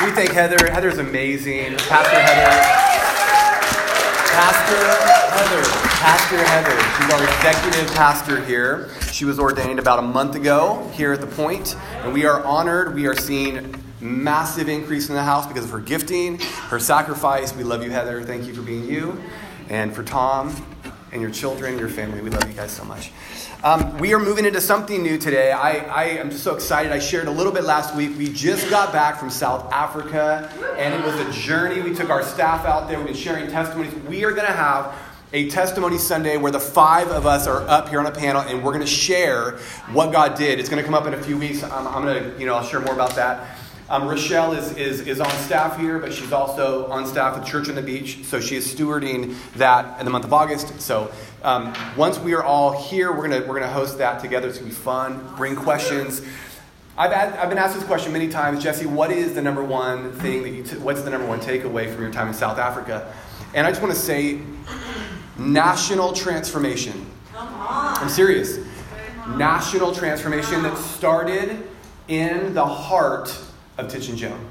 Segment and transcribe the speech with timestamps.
[0.00, 0.72] We thank Heather?
[0.72, 1.76] Heather's amazing.
[1.76, 2.50] Pastor Heather.
[4.32, 4.76] Pastor
[5.36, 5.62] Heather.
[6.00, 6.80] Pastor Heather.
[6.96, 8.88] She's our executive pastor here.
[9.12, 12.94] She was ordained about a month ago here at the Point, and we are honored.
[12.94, 17.54] We are seeing massive increase in the house because of her gifting, her sacrifice.
[17.54, 18.22] We love you, Heather.
[18.22, 19.22] Thank you for being you,
[19.68, 20.56] and for Tom
[21.12, 22.20] and your children, your family.
[22.22, 23.12] We love you guys so much.
[23.62, 25.52] Um, we are moving into something new today.
[25.52, 26.90] I, I am just so excited.
[26.90, 28.16] I shared a little bit last week.
[28.16, 31.80] We just got back from South Africa, and it was a journey.
[31.82, 32.98] We took our staff out there.
[32.98, 33.94] We've been sharing testimonies.
[34.08, 34.98] We are going to have
[35.34, 38.62] a testimony Sunday where the five of us are up here on a panel and
[38.62, 39.52] we're going to share
[39.92, 40.58] what God did.
[40.58, 41.62] It's going to come up in a few weeks.
[41.62, 43.56] I'm, I'm going to, you know, I'll share more about that.
[43.88, 47.68] Um, Rochelle is, is, is on staff here, but she's also on staff at Church
[47.68, 48.24] on the Beach.
[48.24, 50.80] So she is stewarding that in the month of August.
[50.80, 54.48] So um, once we are all here, we're going we're gonna host that together.
[54.48, 55.34] It's going to be fun.
[55.36, 56.22] Bring questions.
[56.96, 60.42] I've, I've been asked this question many times Jesse, what is the number one thing
[60.42, 63.12] that you, t- what's the number one takeaway from your time in South Africa?
[63.54, 64.40] And I just want to say
[65.38, 67.10] national transformation.
[67.32, 67.98] Come on.
[67.98, 68.58] I'm serious.
[69.36, 71.68] National transformation that started
[72.08, 73.38] in the heart
[73.78, 74.48] of Titch and Joan.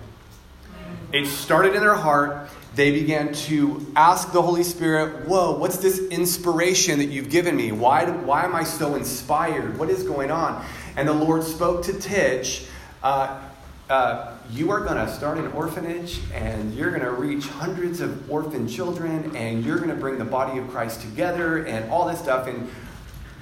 [1.12, 2.50] It started in their heart.
[2.74, 7.72] They began to ask the Holy Spirit, Whoa, what's this inspiration that you've given me?
[7.72, 9.78] Why, why am I so inspired?
[9.78, 10.66] What is going on?
[10.96, 12.66] And the Lord spoke to Titch,
[13.04, 13.42] uh,
[13.90, 18.32] uh, You are going to start an orphanage and you're going to reach hundreds of
[18.32, 22.20] orphan children and you're going to bring the body of Christ together and all this
[22.20, 22.48] stuff.
[22.48, 22.70] And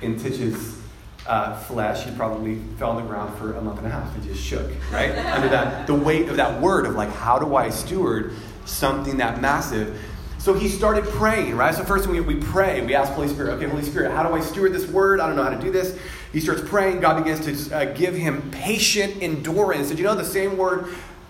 [0.02, 0.79] in Titch's
[1.28, 4.23] uh, flesh, he probably fell on the ground for a month and a half and
[4.23, 5.12] just shook, right?
[5.34, 8.34] Under that, the weight of that word of like, how do I steward
[8.66, 10.00] something that massive?
[10.39, 11.76] So he started praying, right?
[11.76, 14.39] So first we, we pray, we ask Holy Spirit, okay, Holy Spirit, how do I
[14.39, 15.20] steward this word?
[15.20, 16.00] I don't know how to do this.
[16.31, 17.02] He starts praying.
[17.02, 19.89] God begins to uh, give him patient endurance.
[19.89, 20.88] Did you know the same word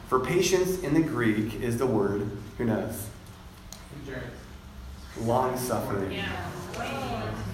[0.07, 3.07] for patience in the Greek is the word, who knows?
[5.21, 6.11] Long suffering.
[6.11, 7.45] Yeah.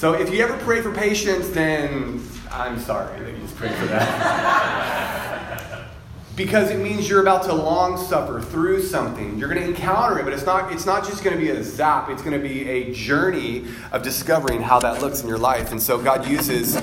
[0.00, 3.84] So if you ever pray for patience, then I'm sorry that you just prayed for
[3.84, 5.88] that.
[6.36, 9.38] because it means you're about to long suffer through something.
[9.38, 11.62] You're going to encounter it, but it's not, it's not just going to be a
[11.62, 15.70] zap, it's going to be a journey of discovering how that looks in your life.
[15.70, 16.80] And so God uses,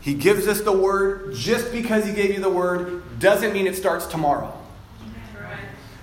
[0.00, 1.34] He gives us the word.
[1.34, 4.56] Just because He gave you the word doesn't mean it starts tomorrow.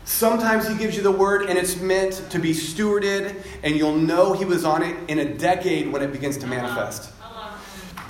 [0.09, 4.33] Sometimes he gives you the word and it's meant to be stewarded, and you'll know
[4.33, 6.55] he was on it in a decade when it begins to uh-huh.
[6.55, 7.11] manifest.
[7.21, 7.55] Uh-huh.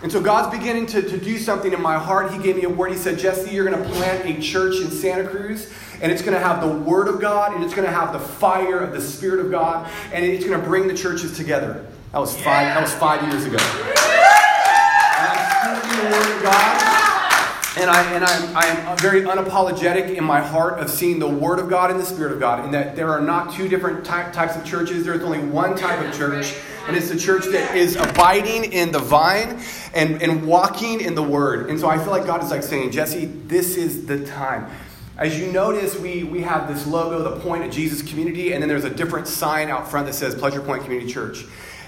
[0.01, 2.31] And so God's beginning to, to do something in my heart.
[2.31, 2.93] He gave me a word.
[2.93, 6.33] He said, Jesse, you're going to plant a church in Santa Cruz, and it's going
[6.33, 9.01] to have the word of God, and it's going to have the fire of the
[9.01, 11.85] Spirit of God, and it's going to bring the churches together.
[12.13, 13.57] That was five, that was five years ago.
[15.17, 16.78] And I'm the word of God.
[17.79, 18.57] And, I, and I'm,
[18.89, 22.33] I'm very unapologetic in my heart of seeing the Word of God and the Spirit
[22.33, 25.05] of God, and that there are not two different ty- types of churches.
[25.05, 26.53] There's only one type of church,
[26.87, 29.61] and it's the church that is abiding in the vine
[29.93, 31.69] and, and walking in the Word.
[31.69, 34.69] And so I feel like God is like saying, Jesse, this is the time.
[35.17, 38.67] As you notice, we, we have this logo, the Point of Jesus Community, and then
[38.67, 41.45] there's a different sign out front that says Pleasure Point Community Church.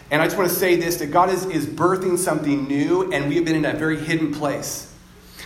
[0.09, 3.27] And I just want to say this that God is, is birthing something new, and
[3.27, 4.90] we have been in a very hidden place.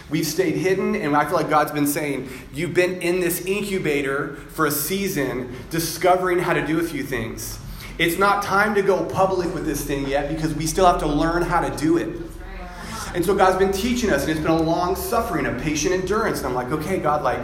[0.10, 4.36] We've stayed hidden, and I feel like God's been saying, You've been in this incubator
[4.36, 7.60] for a season, discovering how to do a few things.
[7.98, 11.08] It's not time to go public with this thing yet because we still have to
[11.08, 12.22] learn how to do it.
[13.16, 16.40] And so God's been teaching us, and it's been a long suffering, a patient endurance.
[16.40, 17.40] And I'm like, okay, God, like,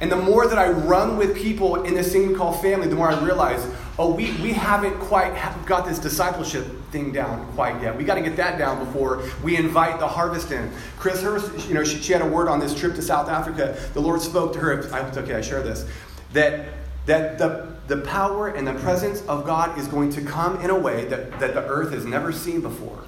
[0.00, 2.96] and the more that I run with people in this thing we call family, the
[2.96, 3.64] more I realize,
[3.98, 5.32] oh, we, we haven't quite
[5.64, 7.96] got this discipleship thing down quite yet.
[7.96, 10.70] We got to get that down before we invite the harvest in.
[10.98, 13.76] Chris Hurst, you know, she, she had a word on this trip to South Africa.
[13.94, 14.94] The Lord spoke to her.
[14.94, 15.86] I, okay, I share this.
[16.34, 16.68] That,
[17.06, 20.78] that the, the power and the presence of God is going to come in a
[20.78, 23.02] way that, that the earth has never seen before.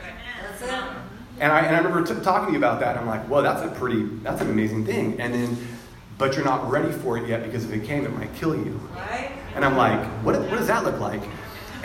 [1.40, 2.96] And I, and I remember t- talking to you about that.
[2.96, 5.20] I'm like, well, that's a pretty, that's an amazing thing.
[5.20, 5.56] And then
[6.16, 8.80] but you're not ready for it yet because if it came, it might kill you.
[9.54, 11.22] And I'm like, what, what does that look like?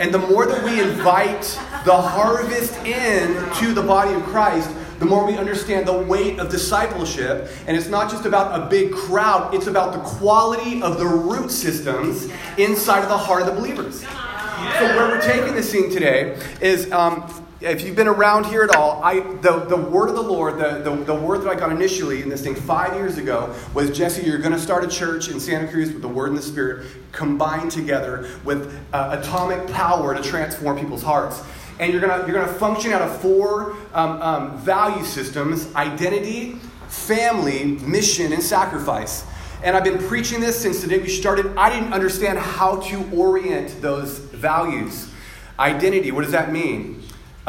[0.00, 1.42] And the more that we invite
[1.84, 6.50] the harvest in to the body of Christ, the more we understand the weight of
[6.50, 7.50] discipleship.
[7.66, 11.50] And it's not just about a big crowd, it's about the quality of the root
[11.50, 14.00] systems inside of the heart of the believers.
[14.00, 18.74] So, where we're taking this scene today is um, if you've been around here at
[18.74, 21.70] all, I, the, the word of the Lord, the, the, the word that I got
[21.70, 25.28] initially in this thing five years ago was Jesse, you're going to start a church
[25.28, 30.14] in Santa Cruz with the word and the spirit combined together with uh, atomic power
[30.14, 31.42] to transform people's hearts.
[31.78, 36.56] And you're going you're gonna function out of four um, um, value systems identity,
[36.88, 39.24] family, mission, and sacrifice.
[39.62, 41.56] And I've been preaching this since the day we started.
[41.56, 45.10] I didn't understand how to orient those values.
[45.58, 46.99] Identity, what does that mean?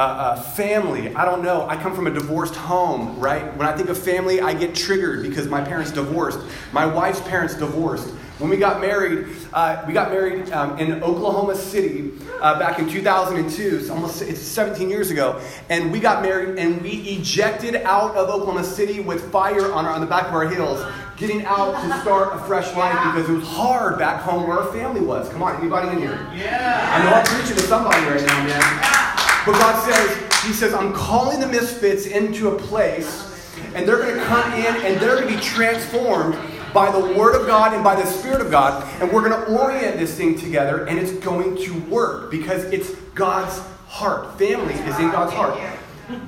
[0.02, 1.68] Uh, uh, family, I don't know.
[1.68, 3.56] I come from a divorced home, right?
[3.56, 6.40] When I think of family, I get triggered because my parents divorced.
[6.72, 8.10] My wife's parents divorced.
[8.40, 12.90] When we got married, uh, we got married um, in Oklahoma City uh, back in
[12.90, 13.78] 2002.
[13.78, 15.40] It's almost it's 17 years ago,
[15.70, 19.92] and we got married and we ejected out of Oklahoma City with fire on, our,
[19.92, 20.84] on the back of our heels,
[21.16, 24.74] getting out to start a fresh life because it was hard back home where our
[24.74, 25.30] family was.
[25.30, 26.28] Come on, anybody in here?
[26.34, 26.90] Yeah.
[26.92, 29.01] I know I'm preaching to somebody right now, man.
[29.46, 34.16] But God says, He says, I'm calling the misfits into a place, and they're going
[34.16, 36.38] to come in and they're going to be transformed
[36.74, 38.88] by the Word of God and by the Spirit of God.
[39.02, 42.92] And we're going to orient this thing together, and it's going to work because it's
[43.16, 44.38] God's heart.
[44.38, 45.60] Family is in God's heart.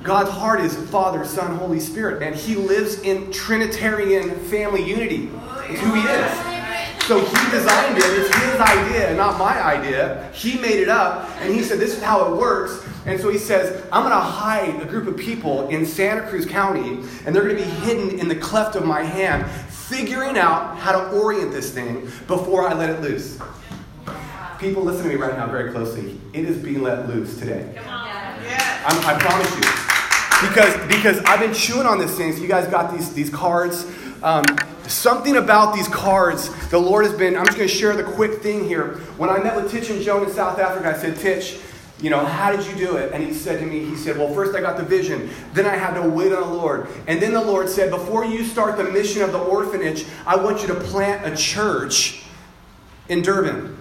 [0.02, 5.30] God's heart is Father, Son, Holy Spirit, and He lives in Trinitarian family unity.
[5.68, 6.54] It's who He is.
[7.06, 8.04] So he designed it.
[8.04, 10.30] It's his idea, not my idea.
[10.32, 12.82] He made it up, and he said, This is how it works.
[13.06, 16.46] And so he says, I'm going to hide a group of people in Santa Cruz
[16.46, 20.78] County, and they're going to be hidden in the cleft of my hand, figuring out
[20.78, 23.38] how to orient this thing before I let it loose.
[24.58, 26.18] People, listen to me right now very closely.
[26.32, 27.78] It is being let loose today.
[28.86, 30.48] I'm, I promise you.
[30.48, 32.32] Because, because I've been chewing on this thing.
[32.32, 33.86] So you guys got these, these cards.
[34.22, 34.44] Um,
[34.86, 37.36] something about these cards, the Lord has been.
[37.36, 38.94] I'm just going to share the quick thing here.
[39.18, 41.58] When I met with Titch and Joan in South Africa, I said, Titch,
[42.00, 43.12] you know, how did you do it?
[43.12, 45.30] And he said to me, he said, well, first I got the vision.
[45.52, 46.88] Then I had to wait on the Lord.
[47.06, 50.60] And then the Lord said, before you start the mission of the orphanage, I want
[50.60, 52.24] you to plant a church
[53.08, 53.76] in Durban.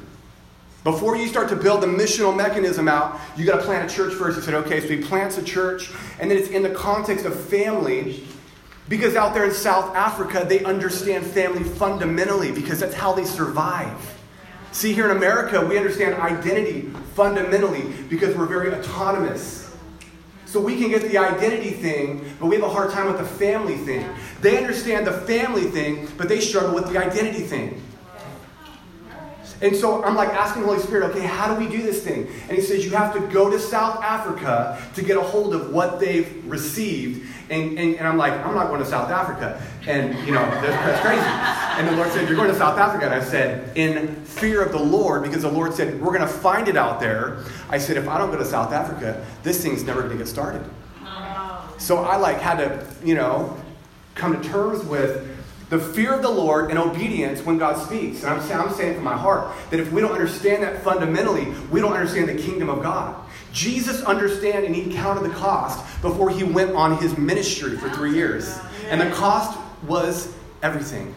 [0.84, 4.14] Before you start to build the missional mechanism out, you got to plant a church
[4.14, 4.38] first.
[4.38, 5.90] He said, okay, so he plants a church,
[6.20, 8.26] and then it's in the context of family,
[8.90, 14.20] because out there in South Africa, they understand family fundamentally, because that's how they survive.
[14.74, 19.72] See, here in America, we understand identity fundamentally because we're very autonomous.
[20.48, 23.26] So we can get the identity thing, but we have a hard time with the
[23.26, 24.10] family thing.
[24.42, 27.84] They understand the family thing, but they struggle with the identity thing.
[29.62, 32.28] And so I'm like asking the Holy Spirit, okay, how do we do this thing?
[32.50, 35.72] And he says, you have to go to South Africa to get a hold of
[35.72, 37.28] what they've received.
[37.54, 39.62] And, and, and I'm like, I'm not going to South Africa.
[39.86, 41.22] And, you know, that's, crazy.
[41.22, 43.06] And the Lord said, You're going to South Africa.
[43.06, 46.28] And I said, In fear of the Lord, because the Lord said, We're going to
[46.28, 47.44] find it out there.
[47.70, 50.28] I said, If I don't go to South Africa, this thing's never going to get
[50.28, 50.64] started.
[51.78, 53.58] So I like had to, you know,
[54.16, 55.30] come to terms with
[55.70, 58.24] the fear of the Lord and obedience when God speaks.
[58.24, 61.82] And I'm, I'm saying from my heart that if we don't understand that fundamentally, we
[61.82, 63.23] don't understand the kingdom of God.
[63.54, 68.14] Jesus understood and he counted the cost before he went on his ministry for three
[68.14, 68.60] years.
[68.90, 69.58] And the cost
[69.88, 71.14] was everything.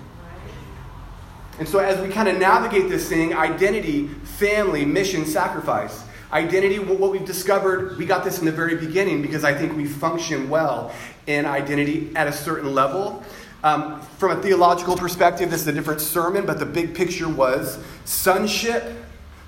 [1.58, 6.04] And so, as we kind of navigate this thing identity, family, mission, sacrifice.
[6.32, 9.86] Identity, what we've discovered, we got this in the very beginning because I think we
[9.86, 10.92] function well
[11.26, 13.22] in identity at a certain level.
[13.64, 17.82] Um, from a theological perspective, this is a different sermon, but the big picture was
[18.04, 18.84] sonship,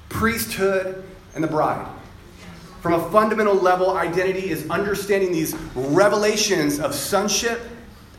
[0.08, 1.86] priesthood, and the bride.
[2.80, 7.60] From a fundamental level, identity is understanding these revelations of sonship,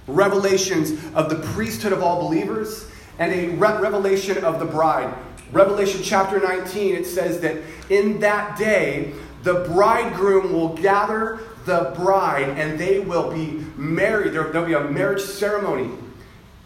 [0.05, 2.89] revelations of the priesthood of all believers,
[3.19, 5.13] and a re- revelation of the bride.
[5.51, 7.57] Revelation chapter 19, it says that
[7.89, 9.13] in that day,
[9.43, 14.33] the bridegroom will gather the bride and they will be married.
[14.33, 15.91] There, will be a marriage ceremony.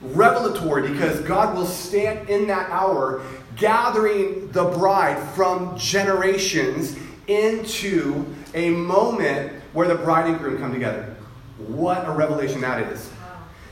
[0.02, 3.22] Revelatory because God will stand in that hour
[3.56, 11.16] gathering the bride from generations into a moment where the bride and groom come together.
[11.58, 13.10] What a revelation that is.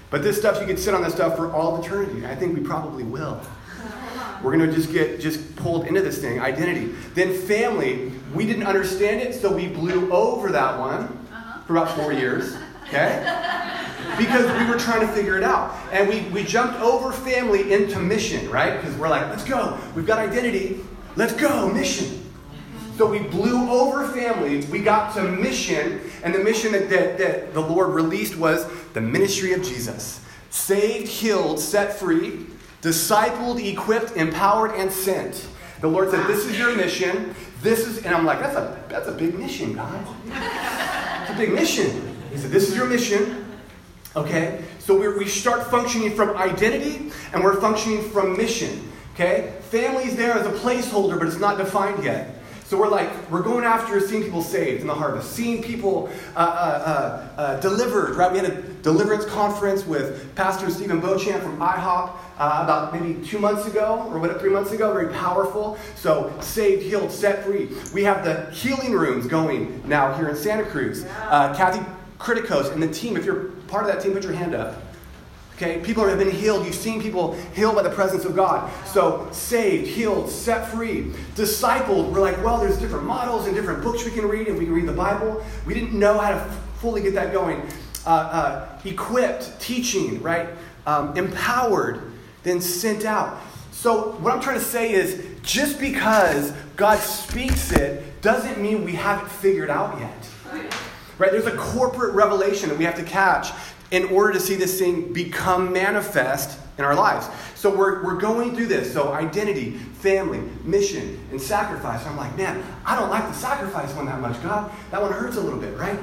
[0.10, 2.26] But this stuff, you could sit on this stuff for all eternity.
[2.26, 3.42] I think we probably will.
[4.44, 6.94] We're going to just get just pulled into this thing, identity.
[7.14, 11.62] Then family, we didn't understand it, so we blew over that one uh-huh.
[11.62, 12.58] for about four years.
[12.88, 13.24] Okay?
[14.18, 15.74] Because we were trying to figure it out.
[15.94, 18.80] And we, we jumped over family into mission, right?
[18.80, 19.80] Because we're like, let's go.
[19.96, 20.82] We've got identity.
[21.16, 22.21] Let's go, mission.
[22.98, 24.66] So we blew over family.
[24.66, 26.02] We got to mission.
[26.24, 30.22] And the mission that, that, that the Lord released was the ministry of Jesus
[30.52, 32.46] saved, healed, set free,
[32.82, 35.48] discipled, equipped, empowered, and sent.
[35.80, 37.34] The Lord said, This is your mission.
[37.62, 40.06] This is, and I'm like, that's a that's a big mission, God.
[40.28, 42.16] It's a big mission.
[42.32, 43.46] He said, This is your mission.
[44.16, 44.64] Okay?
[44.80, 48.92] So we we start functioning from identity and we're functioning from mission.
[49.14, 49.54] Okay?
[49.70, 52.41] Family's there as a placeholder, but it's not defined yet.
[52.72, 56.40] So we're like, we're going after seeing people saved in the harvest, seeing people uh,
[56.40, 58.32] uh, uh, uh delivered, right?
[58.32, 63.40] We had a deliverance conference with Pastor Stephen Beauchamp from IHOP uh, about maybe two
[63.40, 65.78] months ago, or what, three months ago, very powerful.
[65.98, 67.68] So saved, healed, set free.
[67.94, 71.04] We have the healing rooms going now here in Santa Cruz.
[71.24, 71.86] Uh, Kathy
[72.20, 74.82] Criticos and the team, if you're part of that team, put your hand up.
[75.62, 76.66] Okay, people have been healed.
[76.66, 78.72] You've seen people healed by the presence of God.
[78.88, 82.12] So, saved, healed, set free, discipled.
[82.12, 84.74] We're like, well, there's different models and different books we can read, and we can
[84.74, 85.46] read the Bible.
[85.68, 86.40] We didn't know how to
[86.80, 87.62] fully get that going.
[88.08, 90.50] Uh, uh, equipped, teaching, right?
[90.88, 93.40] Um, empowered, then sent out.
[93.72, 98.94] So, what I'm trying to say is just because God speaks it doesn't mean we
[98.94, 100.28] haven't figured out yet.
[101.20, 101.32] Right?
[101.32, 103.52] There's a corporate revelation that we have to catch
[103.92, 107.28] in order to see this thing become manifest in our lives.
[107.56, 108.92] So we're, we're going through this.
[108.92, 112.06] So identity, family, mission, and sacrifice.
[112.06, 114.72] I'm like, man, I don't like the sacrifice one that much, God.
[114.92, 116.00] That one hurts a little bit, right?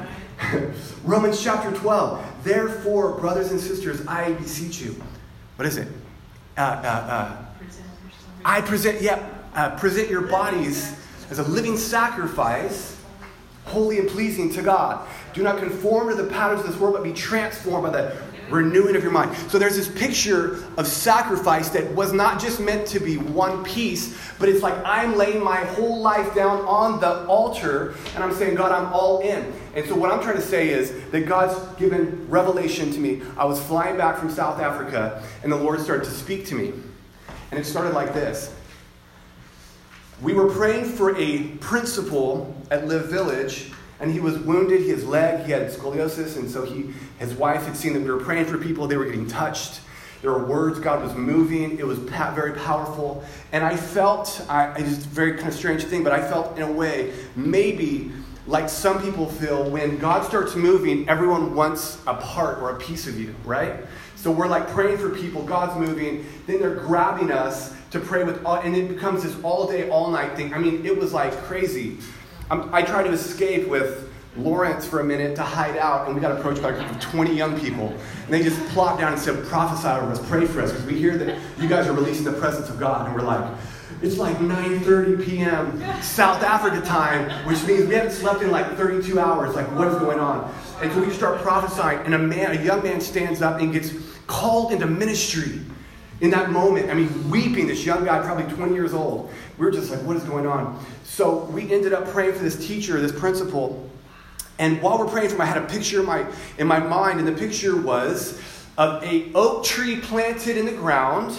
[1.04, 2.44] Romans chapter 12.
[2.44, 4.94] Therefore, brothers and sisters, I beseech you.
[5.56, 5.88] What is it?
[6.56, 7.44] Uh, uh, uh,
[8.44, 10.94] I present, yeah, uh, present your bodies
[11.30, 12.96] as a living sacrifice
[13.68, 15.06] holy and pleasing to God.
[15.34, 18.16] Do not conform to the patterns of this world, but be transformed by the
[18.50, 19.36] renewing of your mind.
[19.50, 24.18] So there's this picture of sacrifice that was not just meant to be one piece,
[24.38, 28.56] but it's like I'm laying my whole life down on the altar and I'm saying,
[28.56, 29.52] God, I'm all in.
[29.74, 33.22] And so what I'm trying to say is that God's given revelation to me.
[33.36, 36.72] I was flying back from South Africa and the Lord started to speak to me.
[37.50, 38.54] And it started like this.
[40.20, 43.70] We were praying for a principal at Live Village,
[44.00, 44.82] and he was wounded.
[44.82, 48.18] His leg, he had scoliosis, and so he, his wife had seen that we were
[48.18, 48.88] praying for people.
[48.88, 49.80] They were getting touched.
[50.20, 50.80] There were words.
[50.80, 51.78] God was moving.
[51.78, 53.22] It was very powerful,
[53.52, 54.44] and I felt.
[54.48, 58.10] I, it's just very kind of strange thing, but I felt in a way maybe
[58.48, 63.06] like some people feel when God starts moving, everyone wants a part or a piece
[63.06, 63.84] of you, right?
[64.16, 68.44] So we're like praying for people, God's moving, then they're grabbing us to pray with,
[68.44, 70.52] all, and it becomes this all day, all night thing.
[70.52, 71.98] I mean, it was like crazy.
[72.50, 76.20] I'm, i tried to escape with Lawrence for a minute to hide out, and we
[76.20, 77.88] got approached by a group of 20 young people.
[77.88, 80.98] And they just plopped down and said, prophesy over us, pray for us, because we
[80.98, 83.06] hear that you guys are releasing the presence of God.
[83.06, 83.52] And we're like,
[84.00, 86.02] it's like 9.30 p.m.
[86.02, 89.56] South Africa time, which means we haven't slept in like 32 hours.
[89.56, 90.54] Like, what is going on?
[90.80, 93.92] And so we start prophesying, and a man, a young man stands up and gets
[94.26, 95.62] called into ministry
[96.20, 96.90] in that moment.
[96.90, 99.30] I mean, weeping, this young guy, probably 20 years old.
[99.56, 100.84] We were just like, what is going on?
[101.04, 103.88] So we ended up praying for this teacher, this principal.
[104.58, 106.26] And while we're praying for him, I had a picture in my,
[106.58, 108.40] in my mind, and the picture was
[108.76, 111.38] of a oak tree planted in the ground.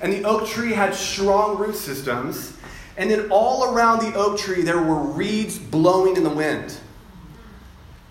[0.00, 2.56] And the oak tree had strong root systems.
[2.96, 6.76] And then all around the oak tree, there were reeds blowing in the wind.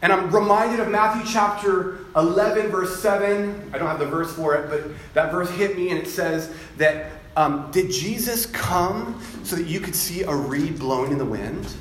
[0.01, 3.71] And I'm reminded of Matthew chapter 11, verse 7.
[3.71, 6.51] I don't have the verse for it, but that verse hit me, and it says
[6.77, 11.25] that um, Did Jesus come so that you could see a reed blowing in the
[11.25, 11.71] wind?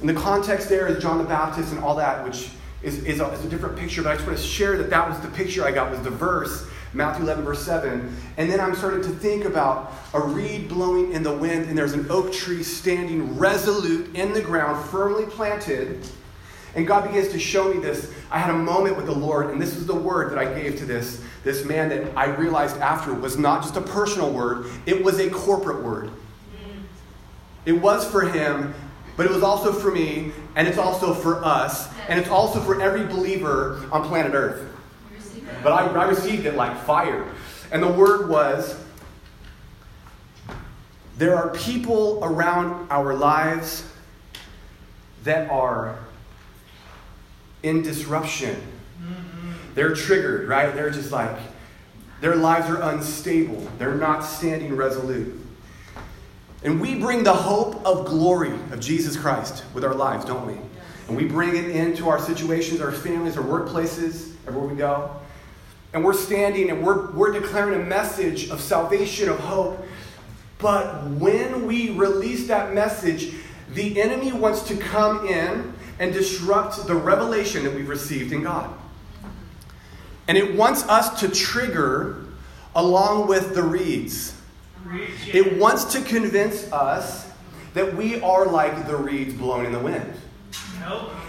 [0.00, 2.50] And the context there is John the Baptist and all that, which
[2.82, 5.08] is, is, a, is a different picture, but I just want to share that that
[5.08, 8.14] was the picture I got, was the verse, Matthew 11, verse 7.
[8.36, 11.94] And then I'm starting to think about a reed blowing in the wind, and there's
[11.94, 16.04] an oak tree standing resolute in the ground, firmly planted
[16.74, 18.12] and God begins to show me this.
[18.30, 20.78] I had a moment with the Lord, and this was the word that I gave
[20.78, 25.04] to this, this man that I realized after was not just a personal word, it
[25.04, 26.10] was a corporate word.
[27.64, 28.74] It was for him,
[29.16, 32.80] but it was also for me, and it's also for us, and it's also for
[32.80, 34.68] every believer on planet Earth.
[35.62, 37.26] But I, I received it like fire.
[37.70, 38.82] And the word was
[41.18, 43.88] there are people around our lives
[45.24, 45.98] that are
[47.62, 48.60] in disruption.
[49.74, 50.74] They're triggered, right?
[50.74, 51.36] They're just like,
[52.20, 53.66] their lives are unstable.
[53.78, 55.40] They're not standing resolute.
[56.62, 60.56] And we bring the hope of glory of Jesus Christ with our lives, don't we?
[61.08, 65.10] And we bring it into our situations, our families, our workplaces, everywhere we go.
[65.92, 69.84] And we're standing and we're, we're declaring a message of salvation, of hope.
[70.58, 73.34] But when we release that message,
[73.70, 78.72] the enemy wants to come in and disrupt the revelation that we've received in God.
[80.28, 82.24] And it wants us to trigger
[82.74, 84.34] along with the reeds.
[85.32, 87.30] It wants to convince us
[87.74, 90.12] that we are like the reeds blown in the wind.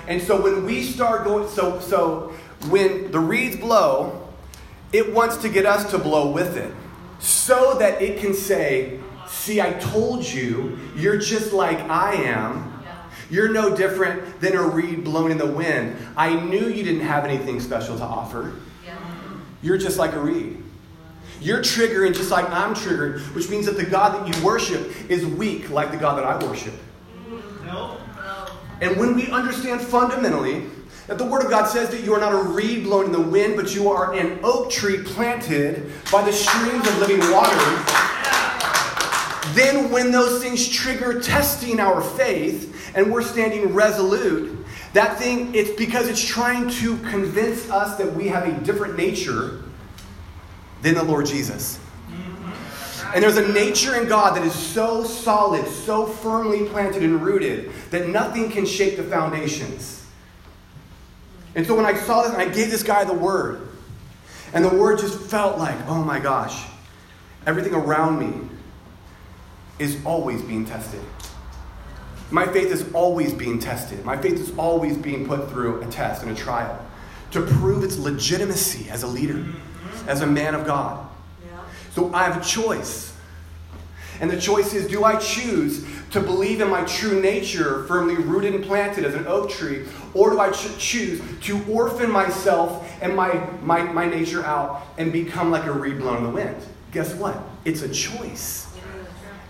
[0.07, 2.33] And so when we start going, so, so
[2.69, 4.27] when the reeds blow,
[4.91, 6.73] it wants to get us to blow with it
[7.19, 8.99] so that it can say,
[9.33, 12.72] See, I told you, you're just like I am.
[13.33, 15.97] You're no different than a reed blown in the wind.
[16.15, 18.53] I knew you didn't have anything special to offer.
[19.63, 20.61] You're just like a reed.
[21.41, 25.25] You're triggering just like I'm triggered, which means that the God that you worship is
[25.25, 26.75] weak like the God that I worship.
[27.65, 27.97] No.
[28.81, 30.67] And when we understand fundamentally
[31.07, 33.19] that the Word of God says that you are not a reed blown in the
[33.19, 37.57] wind, but you are an oak tree planted by the streams of living water,
[39.53, 45.71] then when those things trigger testing our faith and we're standing resolute, that thing, it's
[45.71, 49.63] because it's trying to convince us that we have a different nature
[50.81, 51.79] than the Lord Jesus.
[53.13, 57.71] And there's a nature in God that is so solid, so firmly planted and rooted,
[57.91, 60.05] that nothing can shake the foundations.
[61.55, 63.67] And so when I saw this, and I gave this guy the word,
[64.53, 66.65] and the word just felt like, oh my gosh,
[67.45, 68.49] everything around me
[69.79, 71.01] is always being tested.
[72.31, 74.03] My faith is always being tested.
[74.05, 76.83] My faith is always being put through a test and a trial
[77.31, 79.43] to prove its legitimacy as a leader,
[80.07, 81.07] as a man of God.
[81.91, 83.13] So I have a choice.
[84.19, 88.53] And the choice is do I choose to believe in my true nature, firmly rooted
[88.53, 93.15] and planted as an oak tree, or do I ch- choose to orphan myself and
[93.15, 96.55] my, my, my nature out and become like a reed blown in the wind?
[96.91, 97.41] Guess what?
[97.65, 98.62] It's a choice.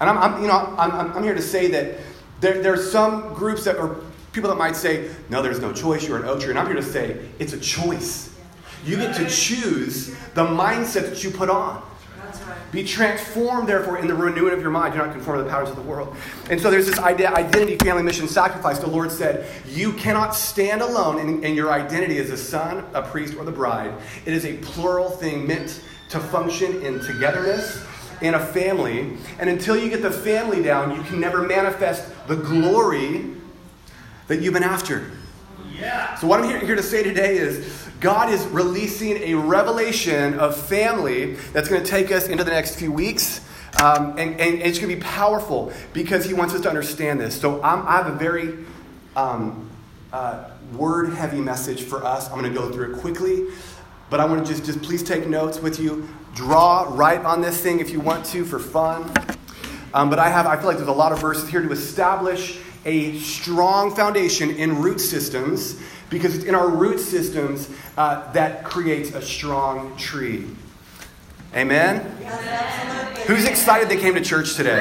[0.03, 1.97] And I'm, I'm you know, I'm, I'm here to say that
[2.41, 3.95] there, there are some groups that are
[4.33, 6.49] people that might say, no, there's no choice, you're an oak tree.
[6.49, 8.37] And I'm here to say, it's a choice.
[8.85, 11.81] You get to choose the mindset that you put on.
[12.73, 14.93] Be transformed, therefore, in the renewing of your mind.
[14.93, 16.17] Do not conform to the powers of the world.
[16.49, 18.79] And so there's this idea, identity, family, mission, sacrifice.
[18.79, 23.03] The Lord said, You cannot stand alone in, in your identity as a son, a
[23.03, 23.93] priest, or the bride.
[24.25, 27.85] It is a plural thing meant to function in togetherness
[28.23, 29.17] in a family.
[29.39, 33.29] And until you get the family down, you can never manifest the glory
[34.27, 35.11] that you've been after.
[35.77, 36.15] Yeah.
[36.15, 40.55] So, what I'm here, here to say today is God is releasing a revelation of
[40.55, 43.41] family that's going to take us into the next few weeks.
[43.81, 47.39] Um, and, and, it's going to be powerful because He wants us to understand this.
[47.39, 48.65] So, I'm, i have a very
[49.15, 49.69] um,
[50.13, 52.29] uh, word heavy message for us.
[52.29, 53.47] I'm going to go through it quickly.
[54.09, 56.07] But I want to just, just please take notes with you.
[56.35, 59.11] Draw, write on this thing if you want to for fun.
[59.93, 62.59] Um, but I have, I feel like there's a lot of verses here to establish
[62.85, 69.13] a strong foundation in root systems because it's in our root systems uh, that creates
[69.13, 70.47] a strong tree.
[71.55, 72.17] Amen?
[72.19, 74.79] Yes, Who's excited they came to church today?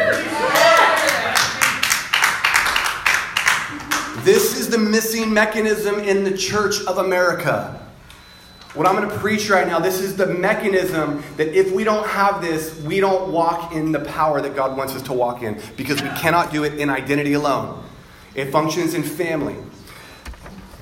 [4.24, 7.81] This is the missing mechanism in the church of America.
[8.74, 12.06] What I'm going to preach right now, this is the mechanism that if we don't
[12.06, 15.60] have this, we don't walk in the power that God wants us to walk in
[15.76, 17.84] because we cannot do it in identity alone.
[18.34, 19.56] It functions in family.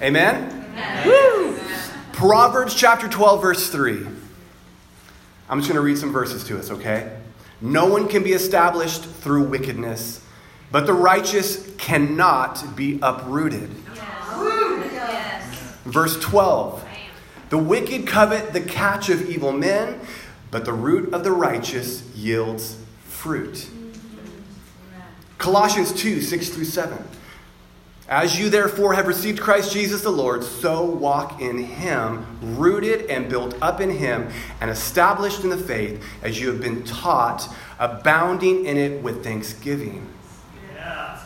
[0.00, 0.68] Amen?
[0.76, 1.61] Amen.
[2.12, 4.07] Proverbs chapter 12, verse 3.
[5.48, 7.18] I'm just going to read some verses to us, okay?
[7.61, 10.24] No one can be established through wickedness,
[10.70, 13.68] but the righteous cannot be uprooted.
[13.96, 15.76] Yes.
[15.85, 16.87] Verse 12.
[17.51, 20.01] The wicked covet the catch of evil men,
[20.51, 23.69] but the root of the righteous yields fruit.
[25.37, 27.05] Colossians 2 6 through 7.
[28.09, 32.27] As you therefore have received Christ Jesus the Lord, so walk in him,
[32.59, 36.83] rooted and built up in him, and established in the faith as you have been
[36.83, 40.09] taught, abounding in it with thanksgiving.
[40.75, 41.25] Yeah.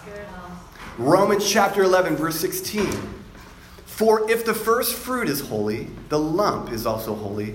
[0.99, 3.24] Romans chapter 11, verse 16.
[3.95, 7.55] For if the first fruit is holy, the lump is also holy.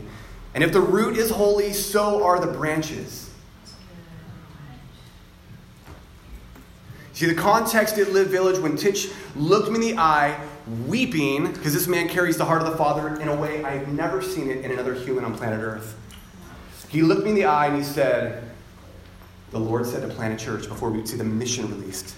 [0.54, 3.30] And if the root is holy, so are the branches.
[7.12, 10.40] See, the context at Live Village, when Titch looked me in the eye,
[10.88, 14.22] weeping, because this man carries the heart of the Father in a way I've never
[14.22, 15.98] seen it in another human on planet Earth.
[16.88, 18.50] He looked me in the eye and he said,
[19.52, 22.16] The Lord said to plant a church before we see the mission released.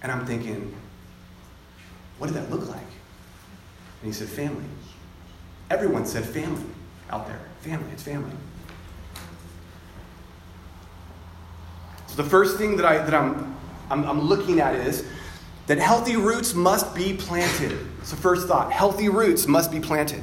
[0.00, 0.74] And I'm thinking,
[2.18, 2.85] what did that look like?
[4.02, 4.64] And he said, Family.
[5.70, 6.64] Everyone said family
[7.10, 7.40] out there.
[7.60, 8.30] Family, it's family.
[12.06, 13.56] So the first thing that, I, that I'm,
[13.90, 15.04] I'm, I'm looking at is
[15.66, 17.72] that healthy roots must be planted.
[18.00, 18.70] The first thought.
[18.70, 20.22] Healthy roots must be planted.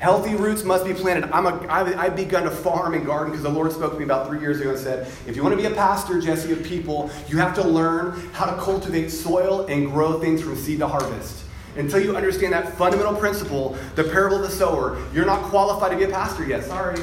[0.00, 1.30] Healthy roots must be planted.
[1.32, 4.28] I'm a, I've begun to farm and garden because the Lord spoke to me about
[4.28, 7.10] three years ago and said, if you want to be a pastor, Jesse, of people,
[7.28, 11.44] you have to learn how to cultivate soil and grow things from seed to harvest.
[11.78, 15.96] Until you understand that fundamental principle, the parable of the sower, you're not qualified to
[15.96, 16.64] be a pastor yet.
[16.64, 16.98] Sorry.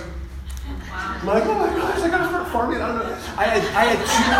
[0.91, 2.81] I'm like, oh my gosh, I gotta start farming.
[2.81, 3.17] I don't know.
[3.37, 4.31] I had, I had two,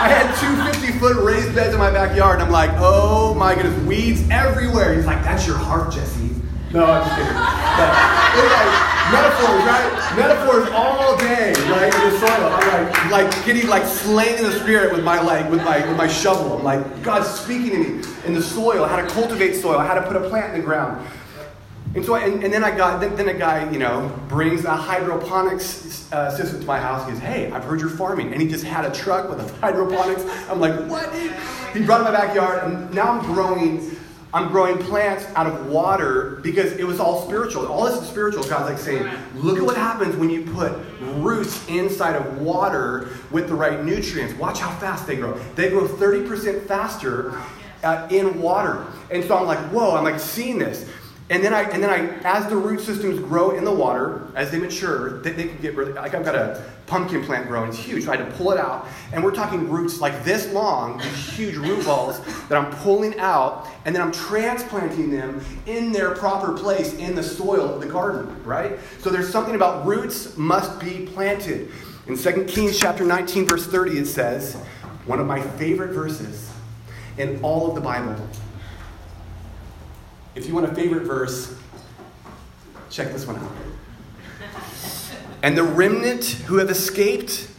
[0.00, 2.36] I had two 50 foot raised beds in my backyard.
[2.36, 4.94] And I'm like, oh my goodness, weeds everywhere.
[4.94, 6.30] He's like, that's your heart, Jesse.
[6.72, 7.34] No, I'm just kidding.
[7.34, 7.90] But
[8.50, 10.14] like metaphors, right?
[10.16, 11.94] Metaphors all day, right?
[11.94, 12.52] In the soil.
[12.52, 15.96] I'm like, like getting like slain in the spirit with my like with my with
[15.96, 16.58] my shovel.
[16.58, 20.02] I'm like, God's speaking to me in the soil, how to cultivate soil, how to
[20.02, 21.06] put a plant in the ground.
[21.94, 24.64] And so, I, and, and, then I got, then, then, a guy, you know, brings
[24.64, 27.06] a hydroponics uh, system to my house.
[27.06, 28.32] He goes, hey, I've heard you're farming.
[28.32, 30.24] And he just had a truck with a hydroponics.
[30.50, 31.14] I'm like, what?
[31.72, 33.96] He brought it in my backyard, and now I'm growing,
[34.34, 37.68] I'm growing plants out of water because it was all spiritual.
[37.68, 38.42] All this is spiritual.
[38.42, 40.72] God's like saying, look at what happens when you put
[41.18, 44.34] roots inside of water with the right nutrients.
[44.34, 45.38] Watch how fast they grow.
[45.54, 47.40] They grow 30% faster
[47.84, 48.84] uh, in water.
[49.12, 50.90] And so I'm like, whoa, I'm like seeing this.
[51.30, 54.50] And then I, and then I, as the root systems grow in the water, as
[54.50, 57.78] they mature, they, they can get really, like I've got a pumpkin plant growing, it's
[57.78, 58.04] huge.
[58.04, 58.86] So I had to pull it out.
[59.12, 63.68] And we're talking roots like this long, these huge root balls that I'm pulling out,
[63.84, 68.42] and then I'm transplanting them in their proper place in the soil of the garden,
[68.44, 68.78] right?
[68.98, 71.70] So there's something about roots must be planted.
[72.06, 74.56] In 2 Kings chapter 19, verse 30, it says,
[75.06, 76.50] one of my favorite verses
[77.18, 78.16] in all of the Bible.
[80.34, 81.54] If you want a favorite verse,
[82.90, 83.52] check this one out.
[85.44, 87.50] And the remnant who have escaped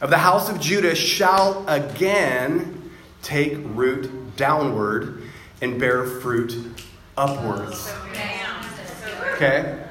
[0.00, 5.22] of the house of Judah shall again take root downward
[5.60, 6.56] and bear fruit
[7.14, 7.92] upwards.
[9.34, 9.84] Okay?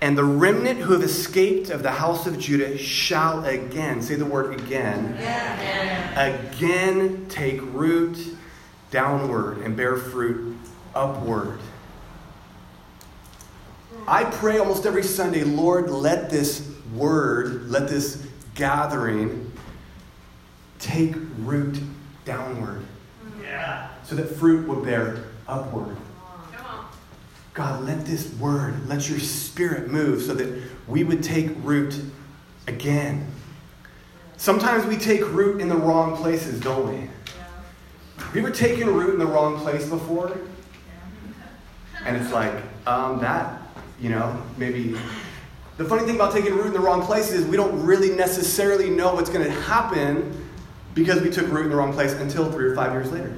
[0.00, 4.26] And the remnant who have escaped of the house of Judah shall again, say the
[4.26, 8.36] word again, again, again take root
[8.90, 10.56] downward and bear fruit
[10.92, 11.60] upward.
[14.06, 19.50] I pray almost every Sunday, Lord, let this word, let this gathering
[20.78, 21.80] take root
[22.24, 22.84] downward.
[23.42, 23.88] Yeah.
[24.04, 25.96] So that fruit will bear upward.
[27.54, 31.98] God, let this word, let your spirit move so that we would take root
[32.66, 33.30] again.
[34.36, 37.08] Sometimes we take root in the wrong places, don't we?
[38.18, 40.36] Have you ever taken root in the wrong place before?
[42.04, 42.52] And it's like,
[42.86, 43.62] um, that,
[44.00, 44.96] you know, maybe.
[45.76, 48.90] The funny thing about taking root in the wrong place is we don't really necessarily
[48.90, 50.48] know what's going to happen
[50.94, 53.34] because we took root in the wrong place until three or five years later.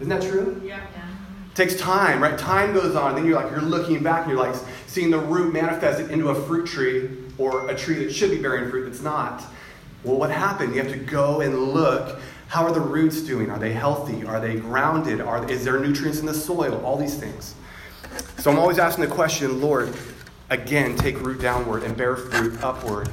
[0.00, 0.60] Isn't that true?
[0.62, 0.76] Yeah.
[0.76, 2.36] It takes time, right?
[2.36, 5.18] Time goes on, and then you're like, you're looking back and you're like seeing the
[5.18, 9.02] root manifested into a fruit tree or a tree that should be bearing fruit that's
[9.02, 9.42] not.
[10.02, 10.74] Well, what happened?
[10.74, 12.20] You have to go and look.
[12.48, 13.50] How are the roots doing?
[13.50, 14.24] Are they healthy?
[14.24, 15.20] Are they grounded?
[15.20, 16.84] Are, is there nutrients in the soil?
[16.84, 17.54] All these things.
[18.38, 19.94] So I'm always asking the question, Lord,
[20.50, 23.08] again, take root downward and bear fruit upward.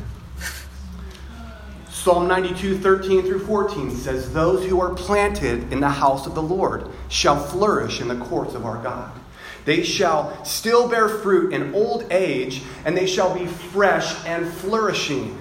[1.90, 6.42] Psalm 92, 13 through 14 says, Those who are planted in the house of the
[6.42, 9.12] Lord shall flourish in the courts of our God.
[9.66, 15.40] They shall still bear fruit in old age, and they shall be fresh and flourishing.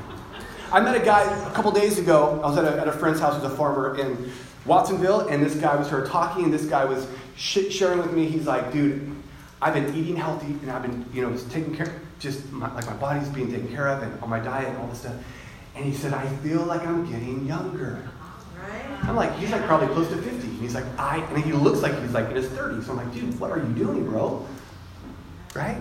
[0.70, 2.40] I met a guy a couple days ago.
[2.44, 4.30] I was at a, at a friend's house who's a farmer in
[4.66, 8.26] Watsonville, and this guy was here talking, and this guy was sh- sharing with me.
[8.26, 9.16] He's like, dude,
[9.62, 12.94] I've been eating healthy and I've been, you know, taking care, just my, like my
[12.94, 15.14] body's being taken care of and on my diet and all this stuff.
[15.76, 18.08] And he said, I feel like I'm getting younger.
[18.58, 18.84] Right.
[19.02, 20.46] I'm like, he's like probably close to 50.
[20.46, 22.84] And he's like, I, and he looks like he's like in his 30s.
[22.84, 24.46] So I'm like, dude, what are you doing, bro?
[25.54, 25.78] Right?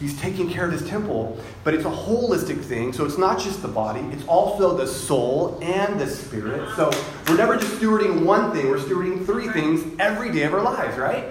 [0.00, 2.92] He's taking care of his temple, but it's a holistic thing.
[2.92, 6.68] So it's not just the body, it's also the soul and the spirit.
[6.76, 6.90] So
[7.26, 10.96] we're never just stewarding one thing, we're stewarding three things every day of our lives,
[10.96, 11.24] right?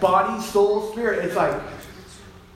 [0.00, 1.24] Body, soul, spirit.
[1.24, 1.60] It's like,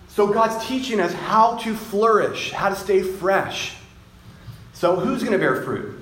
[0.09, 3.77] so God's teaching us how to flourish, how to stay fresh.
[4.73, 6.01] So who's going to bear fruit?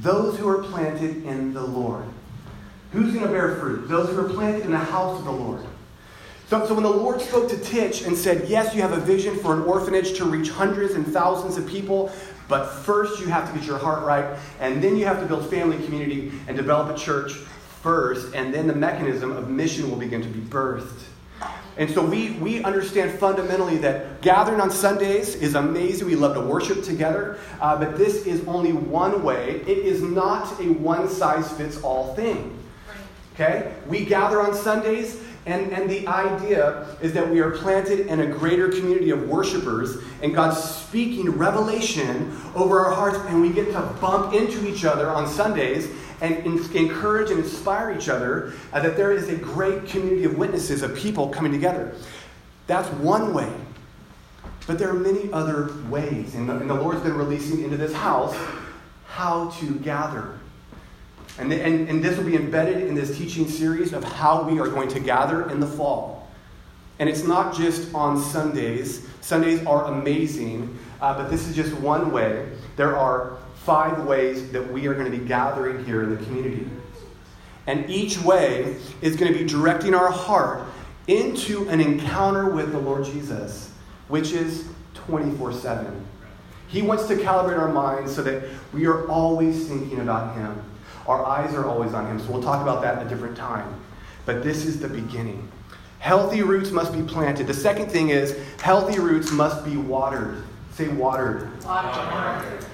[0.00, 2.04] Those who are planted in the Lord.
[2.92, 3.88] Who's going to bear fruit?
[3.88, 5.62] Those who are planted in the house of the Lord.
[6.48, 9.36] So, so when the Lord spoke to Titch and said, Yes, you have a vision
[9.36, 12.12] for an orphanage to reach hundreds and thousands of people,
[12.48, 15.48] but first you have to get your heart right, and then you have to build
[15.50, 17.32] family community and develop a church
[17.86, 21.04] first, and then the mechanism of mission will begin to be birthed.
[21.76, 26.08] And so we, we understand fundamentally that gathering on Sundays is amazing.
[26.08, 27.38] We love to worship together.
[27.60, 29.60] Uh, but this is only one way.
[29.68, 32.58] It is not a one size fits all thing.
[33.34, 33.72] Okay?
[33.86, 38.26] We gather on Sundays, and, and the idea is that we are planted in a
[38.26, 43.80] greater community of worshipers, and God's speaking revelation over our hearts, and we get to
[44.00, 45.88] bump into each other on Sundays
[46.20, 50.82] and encourage and inspire each other uh, that there is a great community of witnesses,
[50.82, 51.94] of people coming together.
[52.66, 53.52] That's one way.
[54.66, 57.92] But there are many other ways, and the, and the Lord's been releasing into this
[57.92, 58.36] house
[59.06, 60.40] how to gather.
[61.38, 64.58] And, the, and, and this will be embedded in this teaching series of how we
[64.58, 66.28] are going to gather in the fall.
[66.98, 69.06] And it's not just on Sundays.
[69.20, 72.48] Sundays are amazing, uh, but this is just one way.
[72.76, 76.68] There are five ways that we are going to be gathering here in the community.
[77.66, 80.68] And each way is going to be directing our heart
[81.08, 83.72] into an encounter with the Lord Jesus,
[84.06, 86.06] which is 24 7.
[86.68, 90.62] He wants to calibrate our minds so that we are always thinking about Him.
[91.08, 92.20] Our eyes are always on Him.
[92.20, 93.80] So we'll talk about that at a different time.
[94.26, 95.50] But this is the beginning.
[95.98, 97.48] Healthy roots must be planted.
[97.48, 100.44] The second thing is healthy roots must be watered.
[100.72, 101.64] Say watered.
[101.64, 102.66] Watered.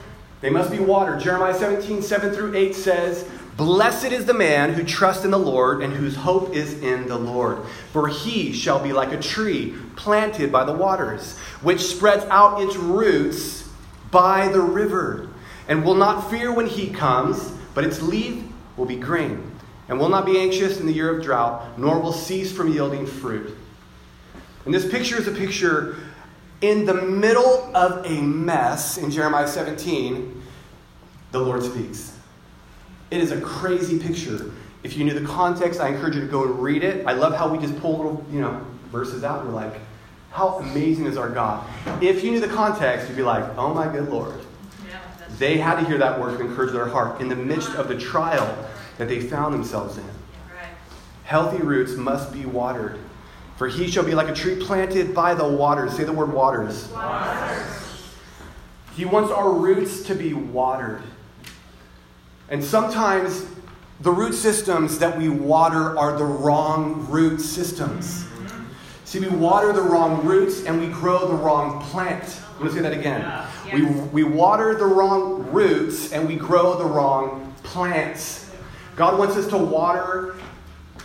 [0.42, 1.20] They must be watered.
[1.20, 3.26] Jeremiah 17, 7 through 8 says,
[3.56, 7.18] Blessed is the man who trusts in the Lord and whose hope is in the
[7.18, 7.64] Lord.
[7.92, 12.76] For he shall be like a tree planted by the waters, which spreads out its
[12.76, 13.70] roots
[14.10, 15.28] by the river,
[15.68, 18.42] and will not fear when heat comes, but its leaf
[18.76, 19.52] will be green,
[19.88, 23.06] and will not be anxious in the year of drought, nor will cease from yielding
[23.06, 23.56] fruit.
[24.64, 25.96] And this picture is a picture
[26.62, 30.42] in the middle of a mess in Jeremiah 17,
[31.32, 32.16] the Lord speaks.
[33.10, 34.52] It is a crazy picture.
[34.82, 37.06] If you knew the context, I encourage you to go and read it.
[37.06, 39.74] I love how we just pull little, you know, verses out and we're like,
[40.30, 41.66] how amazing is our God?
[42.00, 44.40] If you knew the context, you'd be like, oh my good Lord.
[44.88, 45.00] Yeah,
[45.38, 47.98] they had to hear that word to encourage their heart in the midst of the
[47.98, 48.66] trial
[48.98, 50.04] that they found themselves in.
[50.04, 50.68] Right.
[51.24, 52.98] Healthy roots must be watered.
[53.62, 55.96] For he shall be like a tree planted by the waters.
[55.96, 56.88] Say the word waters.
[56.88, 58.16] waters.
[58.96, 61.00] He wants our roots to be watered.
[62.48, 63.46] And sometimes
[64.00, 68.26] the root systems that we water are the wrong root systems.
[69.04, 72.40] See, we water the wrong roots and we grow the wrong plant.
[72.54, 73.20] I'm going to say that again.
[73.20, 73.76] Yeah.
[73.76, 78.50] We, we water the wrong roots and we grow the wrong plants.
[78.96, 80.34] God wants us to water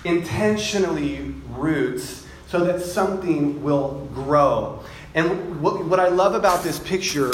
[0.06, 4.84] intentionally roots so that something will grow.
[5.14, 7.32] And what, what I love about this picture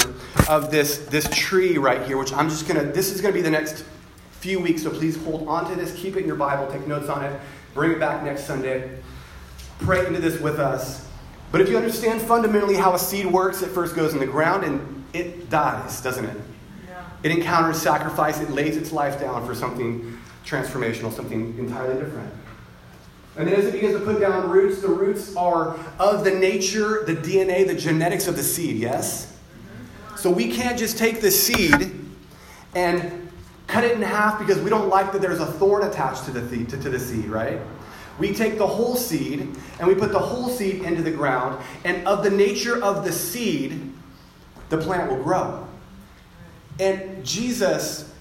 [0.48, 3.38] of this, this tree right here, which I'm just going to, this is going to
[3.38, 3.84] be the next
[4.32, 5.94] few weeks, so please hold on to this.
[5.94, 7.40] Keep it in your Bible, take notes on it,
[7.72, 8.98] bring it back next Sunday.
[9.80, 11.08] Pray into this with us.
[11.52, 14.64] But if you understand fundamentally how a seed works, it first goes in the ground
[14.64, 16.36] and it dies, doesn't it?
[16.88, 17.04] Yeah.
[17.22, 22.32] It encounters sacrifice, it lays its life down for something transformational, something entirely different.
[23.36, 27.02] And then as it begins to put down roots, the roots are of the nature,
[27.04, 29.36] the DNA, the genetics of the seed, yes?
[30.16, 32.00] So we can't just take the seed
[32.74, 33.30] and
[33.66, 36.48] cut it in half because we don't like that there's a thorn attached to the,
[36.48, 37.60] th- to, to the seed, right?
[38.18, 39.40] We take the whole seed
[39.80, 43.12] and we put the whole seed into the ground, and of the nature of the
[43.12, 43.92] seed,
[44.68, 45.66] the plant will grow.
[46.78, 48.12] And Jesus,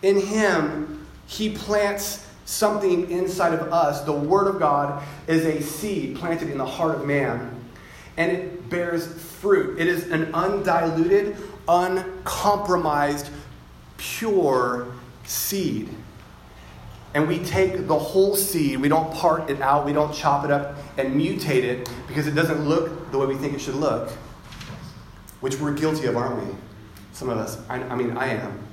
[0.00, 4.02] in Him, He plants something inside of us.
[4.02, 7.64] The Word of God is a seed planted in the heart of man,
[8.16, 9.80] and it bears fruit.
[9.80, 11.36] It is an undiluted,
[11.66, 13.30] uncompromised
[13.96, 14.86] pure
[15.24, 15.88] seed.
[17.14, 20.50] And we take the whole seed, we don't part it out, we don't chop it
[20.50, 24.10] up and mutate it because it doesn't look the way we think it should look,
[25.40, 26.54] which we're guilty of, aren't we?
[27.12, 27.60] Some of us.
[27.68, 28.66] I, I mean, I am.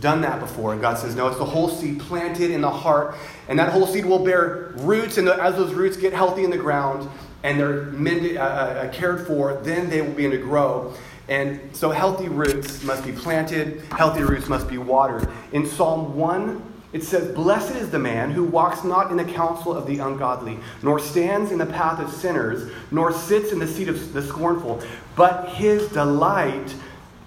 [0.00, 3.14] Done that before, and God says, No, it's the whole seed planted in the heart,
[3.48, 6.58] and that whole seed will bear roots, and as those roots get healthy in the
[6.58, 7.08] ground
[7.44, 10.94] and they're mended, uh, uh, cared for, then they will begin to grow.
[11.28, 15.28] And so healthy roots must be planted, healthy roots must be watered.
[15.52, 19.72] In Psalm 1, it says, Blessed is the man who walks not in the counsel
[19.72, 23.88] of the ungodly, nor stands in the path of sinners, nor sits in the seat
[23.88, 24.82] of the scornful,
[25.16, 26.74] but his delight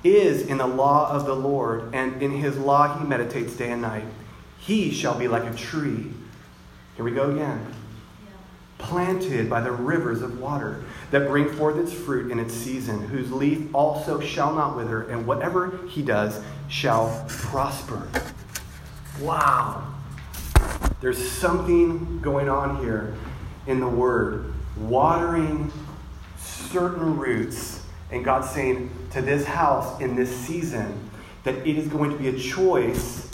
[0.05, 3.81] is in the law of the Lord, and in his law he meditates day and
[3.81, 4.05] night.
[4.59, 6.11] He shall be like a tree.
[6.95, 7.73] Here we go again.
[8.77, 13.31] Planted by the rivers of water that bring forth its fruit in its season, whose
[13.31, 18.07] leaf also shall not wither, and whatever he does shall prosper.
[19.21, 19.93] Wow.
[21.01, 23.15] There's something going on here
[23.67, 24.53] in the word.
[24.77, 25.71] Watering
[26.37, 31.09] certain roots, and God saying to this house in this season
[31.45, 33.31] that it is going to be a choice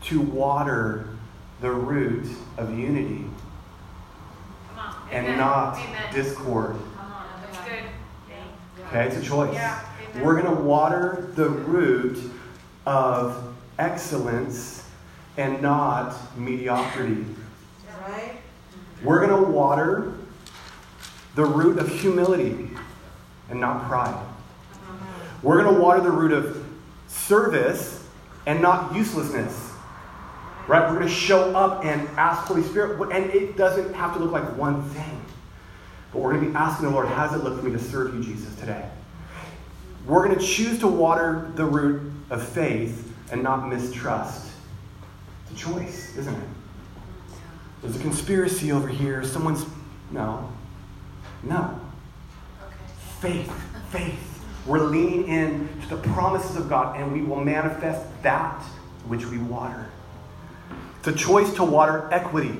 [0.00, 1.08] to water
[1.60, 2.24] the root
[2.56, 3.24] of unity
[5.10, 5.38] and Amen.
[5.38, 6.14] not Amen.
[6.14, 6.76] discord.
[8.86, 9.52] Okay, it's a choice.
[9.52, 9.84] Yeah.
[10.22, 12.30] We're going to water the root
[12.86, 14.88] of excellence
[15.36, 17.24] and not mediocrity.
[18.06, 18.34] Right.
[19.02, 20.14] We're going to water
[21.34, 22.70] the root of humility.
[23.50, 24.31] and not pride.
[25.42, 26.64] We're going to water the root of
[27.08, 28.06] service
[28.46, 29.70] and not uselessness.
[30.68, 30.88] Right?
[30.88, 34.30] We're going to show up and ask Holy Spirit, and it doesn't have to look
[34.30, 35.20] like one thing.
[36.12, 37.78] But we're going to be asking the Lord, how does it look for me to
[37.78, 38.88] serve you, Jesus, today?
[40.06, 44.50] We're going to choose to water the root of faith and not mistrust.
[45.50, 46.48] It's a choice, isn't it?
[47.82, 49.24] There's a conspiracy over here.
[49.24, 49.64] Someone's.
[50.10, 50.52] No.
[51.42, 51.80] No.
[52.64, 52.76] Okay.
[53.20, 53.52] Faith.
[53.90, 54.31] Faith.
[54.66, 58.62] We're leaning in to the promises of God, and we will manifest that
[59.06, 59.88] which we water.
[60.98, 62.56] It's a choice to water equity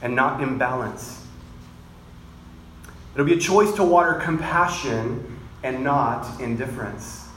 [0.00, 1.26] and not imbalance.
[3.12, 7.28] It'll be a choice to water compassion and not indifference.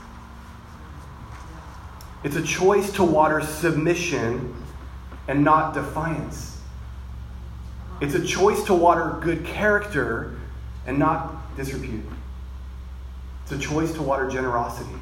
[2.24, 4.56] It's a choice to water submission
[5.28, 6.62] and not defiance.
[8.02, 10.38] It's a choice to water good character
[10.86, 12.06] and not disrepute.
[13.52, 14.94] It's a choice to water generosity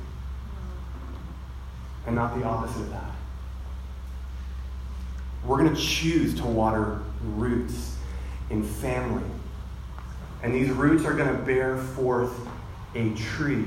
[2.05, 3.11] and not the opposite of that.
[5.45, 7.97] We're going to choose to water roots
[8.49, 9.29] in family.
[10.43, 12.47] And these roots are going to bear forth
[12.95, 13.65] a tree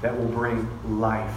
[0.00, 0.66] that will bring
[0.98, 1.36] life.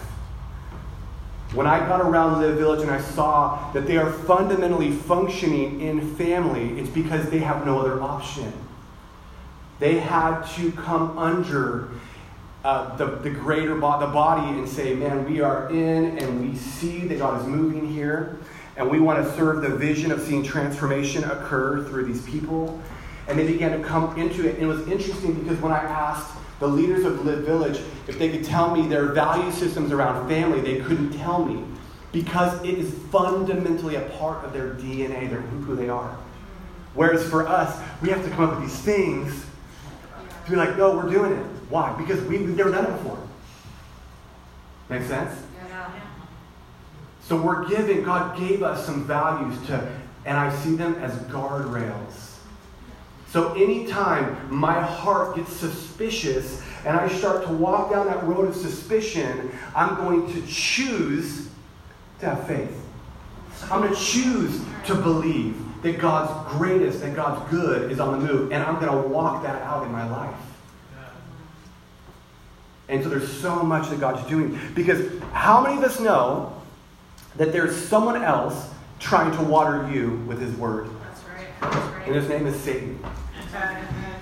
[1.53, 6.15] When I got around Live Village and I saw that they are fundamentally functioning in
[6.15, 8.53] family, it's because they have no other option.
[9.79, 11.89] They had to come under
[12.63, 16.57] uh, the, the greater bo- the body and say, man, we are in and we
[16.57, 18.37] see that God is moving here.
[18.75, 22.81] And we want to serve the vision of seeing transformation occur through these people.
[23.27, 24.55] And they began to come into it.
[24.55, 28.29] And it was interesting because when I asked the leaders of Live Village if they
[28.29, 31.63] could tell me their value systems around family, they couldn't tell me
[32.11, 36.17] because it is fundamentally a part of their DNA, their, who they are.
[36.95, 39.45] Whereas for us, we have to come up with these things
[40.45, 41.45] to be like, no, we're doing it.
[41.69, 41.93] Why?
[41.93, 43.19] Because we, we've never done it before.
[44.89, 45.39] Make sense?
[47.21, 49.87] So we're giving, God gave us some values to,
[50.25, 52.37] and I see them as guardrails.
[53.27, 58.55] So anytime my heart gets suspicious and I start to walk down that road of
[58.55, 61.49] suspicion, I'm going to choose
[62.21, 62.75] to have faith.
[63.69, 68.25] I'm going to choose to believe that God's greatest, that God's good is on the
[68.25, 70.35] move, and I'm going to walk that out in my life.
[72.89, 74.59] And so there's so much that God's doing.
[74.73, 76.59] Because how many of us know
[77.37, 80.89] that there's someone else trying to water you with his word.
[81.03, 81.47] That's right.
[81.61, 82.07] That's right.
[82.07, 82.99] And his name is Satan.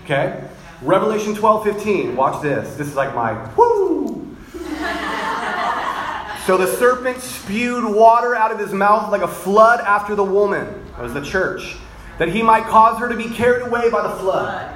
[0.04, 0.48] Okay?
[0.82, 2.16] Revelation 12 15.
[2.16, 2.76] Watch this.
[2.78, 4.36] This is like my whoo.
[6.46, 10.68] so the serpent spewed water out of his mouth like a flood after the woman.
[10.92, 11.76] That was the church.
[12.20, 14.76] That he might cause her to be carried away by the flood.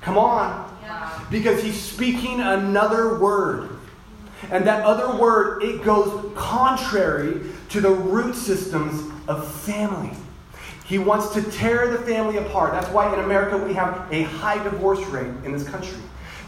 [0.00, 0.67] Come on.
[1.30, 3.70] Because he's speaking another word.
[4.50, 10.12] And that other word, it goes contrary to the root systems of family.
[10.86, 12.72] He wants to tear the family apart.
[12.72, 15.98] That's why in America we have a high divorce rate in this country.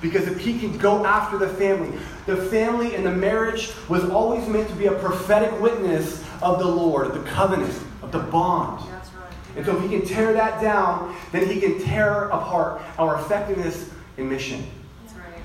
[0.01, 4.49] Because if he can go after the family, the family and the marriage was always
[4.49, 8.88] meant to be a prophetic witness of the Lord, of the covenant, of the bond.
[8.90, 9.31] That's right.
[9.57, 13.90] And so if he can tear that down, then he can tear apart our effectiveness
[14.21, 14.65] in mission.
[15.17, 15.43] Right.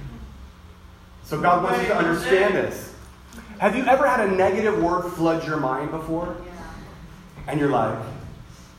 [1.23, 2.93] So God wants you to understand this.
[3.59, 6.35] Have you ever had a negative word flood your mind before?
[6.45, 6.51] Yeah.
[7.47, 7.97] And you're like,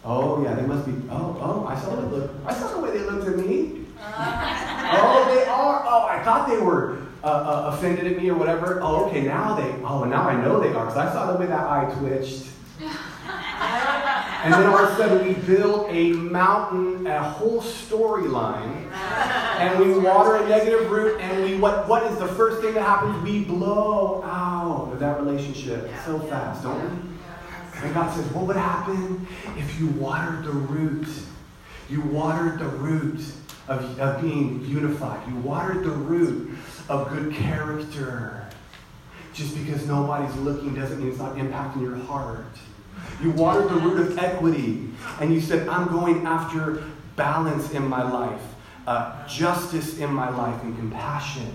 [0.04, 0.92] oh yeah, they must be.
[1.10, 2.30] Oh, oh, I saw the look.
[2.46, 3.86] I saw the way they looked at me.
[3.98, 5.82] oh, they are.
[5.86, 8.80] Oh, I thought they were uh, uh, offended at me or whatever.
[8.82, 9.70] Oh, okay, now they.
[9.82, 12.46] Oh, now I know they are because I saw the way that eye twitched.
[14.46, 19.98] And then all of a sudden we build a mountain, a whole storyline, and we
[19.98, 23.20] water a negative root, and we what what is the first thing that happens?
[23.24, 27.82] We blow out of that relationship so fast, don't we?
[27.82, 31.08] And God says, what would happen if you watered the root?
[31.90, 33.20] You watered the root
[33.66, 35.28] of, of being unified.
[35.28, 36.56] You watered the root
[36.88, 38.46] of good character.
[39.34, 42.46] Just because nobody's looking doesn't mean it's not impacting your heart.
[43.22, 44.88] You watered the root of equity,
[45.20, 46.84] and you said, I'm going after
[47.16, 48.42] balance in my life,
[48.86, 51.54] uh, justice in my life, and compassion.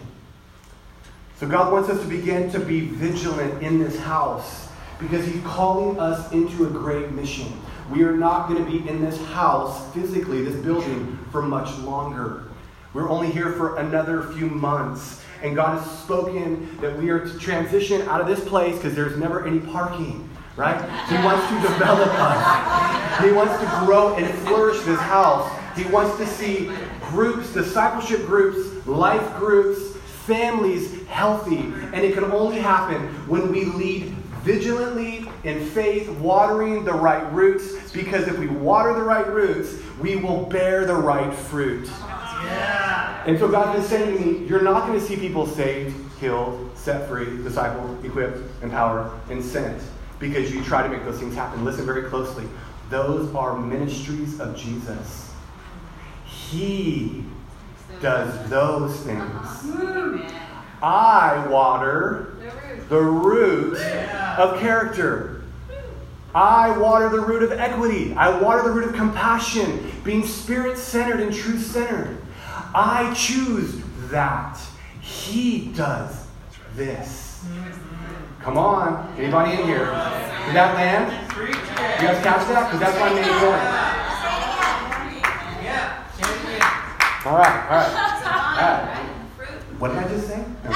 [1.37, 5.99] So God wants us to begin to be vigilant in this house because He's calling
[5.99, 7.51] us into a great mission.
[7.91, 12.45] We are not going to be in this house, physically, this building, for much longer.
[12.93, 15.23] We're only here for another few months.
[15.41, 19.17] And God has spoken that we are to transition out of this place because there's
[19.17, 20.79] never any parking, right?
[21.09, 23.23] He wants to develop us.
[23.23, 25.51] He wants to grow and flourish this house.
[25.77, 26.71] He wants to see
[27.09, 29.95] groups, discipleship groups, life groups,
[30.25, 31.59] families healthy.
[31.93, 37.91] And it can only happen when we lead vigilantly in faith, watering the right roots.
[37.91, 41.87] Because if we water the right roots, we will bear the right fruit.
[41.87, 43.23] Yeah.
[43.25, 46.71] And so God is saying to me, you're not going to see people saved, healed,
[46.75, 49.81] set free, discipled, equipped, empowered, and sent
[50.21, 51.65] because you try to make those things happen.
[51.65, 52.47] Listen very closely.
[52.89, 55.33] Those are ministries of Jesus.
[56.25, 57.25] He
[58.01, 59.21] does those things.
[60.83, 62.35] I water
[62.87, 65.43] the root of character.
[66.33, 68.13] I water the root of equity.
[68.13, 72.21] I water the root of compassion, being spirit centered and truth centered.
[72.73, 74.59] I choose that.
[75.01, 76.27] He does
[76.75, 77.43] this.
[78.43, 79.13] Come on.
[79.17, 79.85] Anybody in here?
[79.85, 81.11] Did that land?
[81.37, 82.65] You guys catch that?
[82.65, 83.91] Because that's my main point.
[87.23, 87.93] All right, all right.
[88.57, 89.05] All right.
[89.77, 90.43] What did I just say?
[90.63, 90.71] No.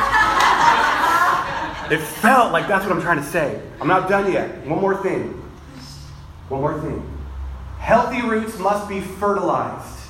[1.96, 3.62] It felt like that's what I'm trying to say.
[3.82, 4.66] I'm not done yet.
[4.66, 5.42] One more thing.
[6.50, 7.04] One more thing.
[7.80, 10.10] Healthy roots must be fertilized.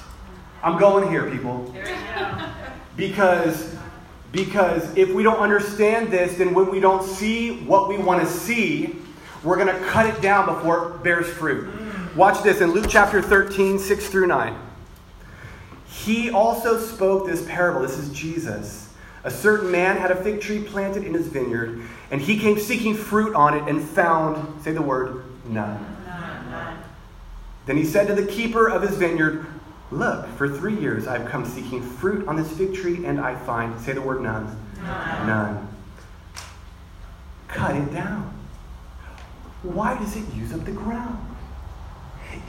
[0.64, 1.74] I'm going here, people.
[2.98, 3.76] Because,
[4.36, 8.28] because if we don't understand this, then when we don't see what we want to
[8.28, 8.98] see,
[9.44, 11.74] we're going to cut it down before it bears fruit.
[12.18, 14.58] Watch this in Luke chapter 13, 6 through 9.
[15.88, 17.82] He also spoke this parable.
[17.82, 18.94] This is Jesus.
[19.24, 21.82] A certain man had a fig tree planted in his vineyard,
[22.12, 25.80] and he came seeking fruit on it and found, say the word, none.
[26.06, 26.78] none.
[27.66, 29.48] Then he said to the keeper of his vineyard,
[29.92, 33.80] Look, for three years I've come seeking fruit on this fig tree, and I find,
[33.80, 34.46] say the word none.
[34.78, 35.28] None.
[35.28, 35.68] none.
[37.48, 38.34] Cut it down.
[39.64, 41.18] Why does it use up the ground?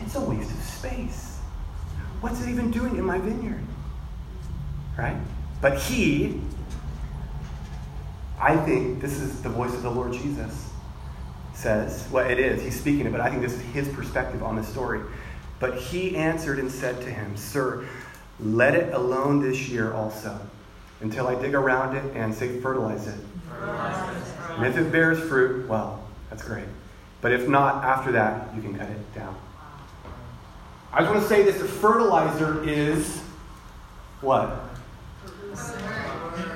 [0.02, 1.38] It's a waste of space.
[2.20, 3.62] What's it even doing in my vineyard?
[4.98, 5.16] Right?
[5.60, 6.40] But he,
[8.40, 10.70] I think this is the voice of the Lord Jesus,
[11.54, 14.56] says, well, it is, he's speaking it, but I think this is his perspective on
[14.56, 15.00] the story.
[15.58, 17.86] But he answered and said to him, Sir,
[18.38, 20.38] let it alone this year also,
[21.00, 23.18] until I dig around it and say, fertilize it.
[23.48, 24.32] Fertilize.
[24.50, 26.66] And if it bears fruit, well, that's great.
[27.20, 29.36] But if not, after that, you can cut it down.
[30.92, 33.20] I just want to say this the fertilizer is
[34.20, 34.60] what?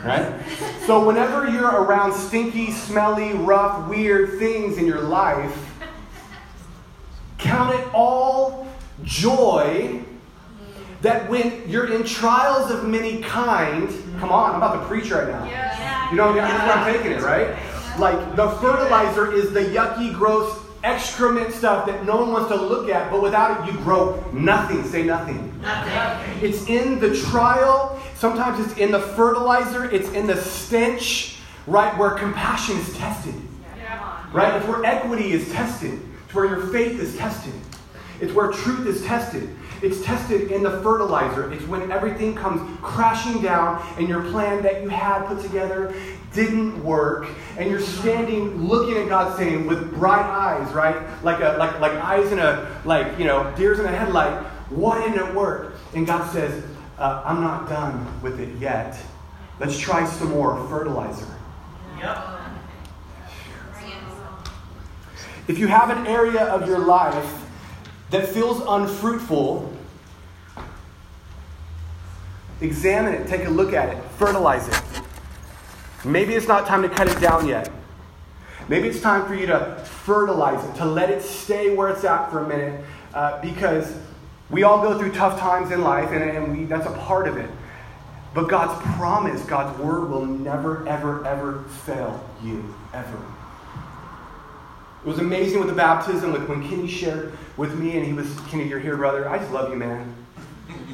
[0.04, 0.42] Right?
[0.86, 5.56] So, whenever you're around stinky, smelly, rough, weird things in your life,
[7.38, 8.66] count it all
[9.04, 10.02] joy
[11.02, 13.88] that when you're in trials of many kind,
[14.18, 15.44] come on, I'm about to preach right now.
[15.44, 16.10] Yeah.
[16.10, 17.56] You know, that's where I'm taking it, right?
[17.98, 22.88] Like the fertilizer is the yucky, gross excrement stuff that no one wants to look
[22.88, 24.84] at, but without it, you grow nothing.
[24.84, 25.60] Say nothing.
[25.60, 26.42] Nothing.
[26.42, 31.36] It's in the trial, sometimes it's in the fertilizer, it's in the stench,
[31.66, 33.34] right, where compassion is tested.
[33.76, 34.26] Yeah.
[34.32, 34.54] Right?
[34.54, 37.54] It's where equity is tested, it's where your faith is tested.
[38.20, 39.48] It's where truth is tested.
[39.82, 41.50] It's tested in the fertilizer.
[41.52, 45.94] It's when everything comes crashing down and your plan that you had put together
[46.34, 50.96] didn't work and you're standing looking at God saying with bright eyes, right?
[51.24, 54.44] Like a like like eyes in a like, you know, deers in a headlight.
[54.68, 55.74] Why didn't it work?
[55.94, 56.62] And God says,
[56.98, 58.98] uh, I'm not done with it yet.
[59.58, 61.26] Let's try some more fertilizer.
[61.98, 62.18] Yep.
[65.48, 67.49] If you have an area of your life
[68.10, 69.72] that feels unfruitful,
[72.60, 74.82] examine it, take a look at it, fertilize it.
[76.04, 77.70] Maybe it's not time to cut it down yet.
[78.68, 82.30] Maybe it's time for you to fertilize it, to let it stay where it's at
[82.30, 82.84] for a minute,
[83.14, 83.96] uh, because
[84.48, 87.36] we all go through tough times in life, and, and we, that's a part of
[87.36, 87.50] it.
[88.34, 93.18] But God's promise, God's word will never, ever, ever fail you, ever.
[95.04, 98.28] It was amazing with the baptism, with when Kenny shared with me, and he was,
[98.48, 99.28] Kenny, you're here, brother.
[99.28, 100.14] I just love you, man.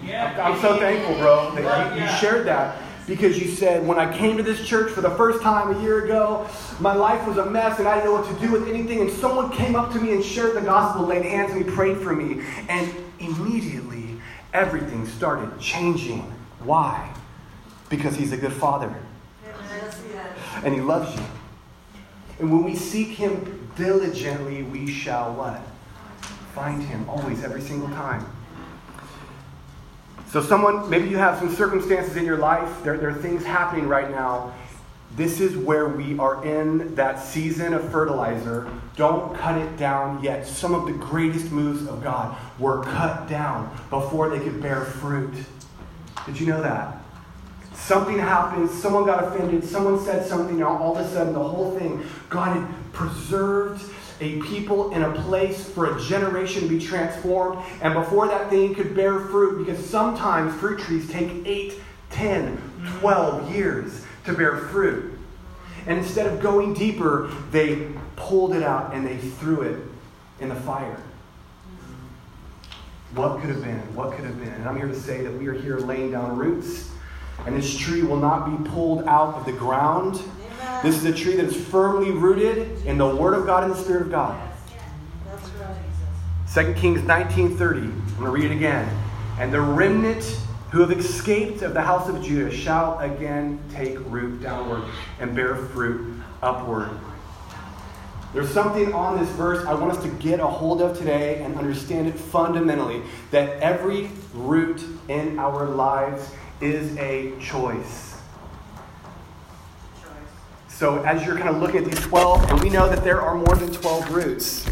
[0.04, 4.16] Yeah, I'm, so thankful, bro, that you, you shared that because you said, when I
[4.16, 6.48] came to this church for the first time a year ago,
[6.78, 9.00] my life was a mess and I didn't know what to do with anything.
[9.00, 11.98] And someone came up to me and shared the gospel, laid hands on me, prayed
[11.98, 12.44] for me.
[12.68, 14.20] And immediately,
[14.52, 16.20] everything started changing.
[16.60, 17.12] Why?
[17.88, 18.94] Because he's a good father.
[20.64, 21.24] And he loves you.
[22.38, 25.60] And when we seek him diligently we shall what?
[26.54, 28.24] Find him always, every single time.
[30.28, 33.86] So, someone, maybe you have some circumstances in your life, there, there are things happening
[33.86, 34.52] right now,
[35.14, 38.68] this is where we are in that season of fertilizer.
[38.96, 40.46] Don't cut it down yet.
[40.46, 45.32] Some of the greatest moves of God were cut down before they could bear fruit.
[46.26, 46.98] Did you know that?
[47.74, 51.78] Something happened, someone got offended, someone said something, and all of a sudden the whole
[51.78, 53.84] thing, God had preserved
[54.20, 57.62] a people in a place for a generation to be transformed.
[57.82, 61.74] And before that thing could bear fruit, because sometimes fruit trees take 8,
[62.10, 62.56] 10,
[63.00, 65.18] 12 years to bear fruit.
[65.86, 69.78] And instead of going deeper, they pulled it out and they threw it
[70.40, 71.00] in the fire.
[73.14, 73.78] What could have been?
[73.94, 74.48] What could have been?
[74.48, 76.90] And I'm here to say that we are here laying down roots,
[77.46, 80.20] and this tree will not be pulled out of the ground.
[80.82, 83.76] This is a tree that is firmly rooted in the Word of God and the
[83.76, 84.40] Spirit of God.
[86.46, 87.82] Second 2 Kings 19:30.
[87.82, 88.88] I'm going to read it again.
[89.38, 90.24] And the remnant
[90.70, 94.82] who have escaped of the house of Judah shall again take root downward
[95.20, 96.90] and bear fruit upward.
[98.32, 101.56] There's something on this verse I want us to get a hold of today and
[101.56, 106.30] understand it fundamentally that every root in our lives
[106.60, 108.05] is a choice.
[110.76, 113.34] So, as you're kind of looking at these 12, and we know that there are
[113.34, 114.62] more than 12 roots.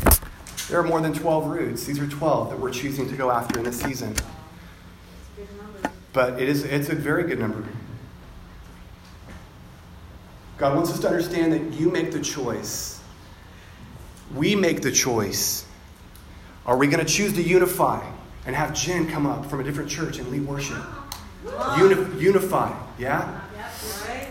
[0.69, 1.87] There are more than 12 roots.
[1.87, 4.15] These are 12 that we're choosing to go after in this season.
[6.13, 7.65] But it is, it's a very good number.
[10.59, 13.03] God wants us to understand that you make the choice.
[14.35, 15.65] We make the choice.
[16.67, 18.07] Are we going to choose to unify
[18.45, 20.85] and have Jen come up from a different church and lead worship?
[21.79, 23.41] Uni- unify, yeah?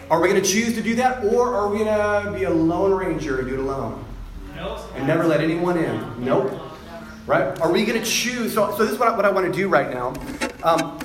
[0.09, 1.87] Are we going to choose to do that, or are we going
[2.25, 4.05] to be a lone ranger and do it alone?
[4.55, 4.79] Nope.
[4.95, 6.23] And never let anyone in?
[6.23, 6.51] Nope.
[7.25, 7.59] Right?
[7.61, 8.53] Are we going to choose?
[8.53, 10.13] So, so this is what I, what I want to do right now.
[10.63, 10.99] Um,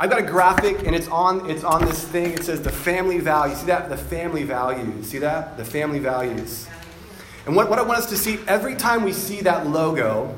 [0.00, 2.32] I've got a graphic and it's on it's on this thing.
[2.32, 3.58] It says the family values.
[3.58, 3.88] See that?
[3.88, 5.08] The family values.
[5.08, 5.56] See that?
[5.56, 6.68] The family values.
[7.46, 10.36] And what, what I want us to see every time we see that logo,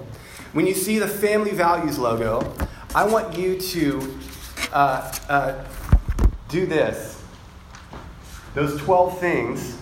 [0.52, 2.54] when you see the family values logo,
[2.94, 4.18] I want you to
[4.72, 5.64] uh, uh,
[6.48, 7.19] do this.
[8.54, 9.76] Those 12 things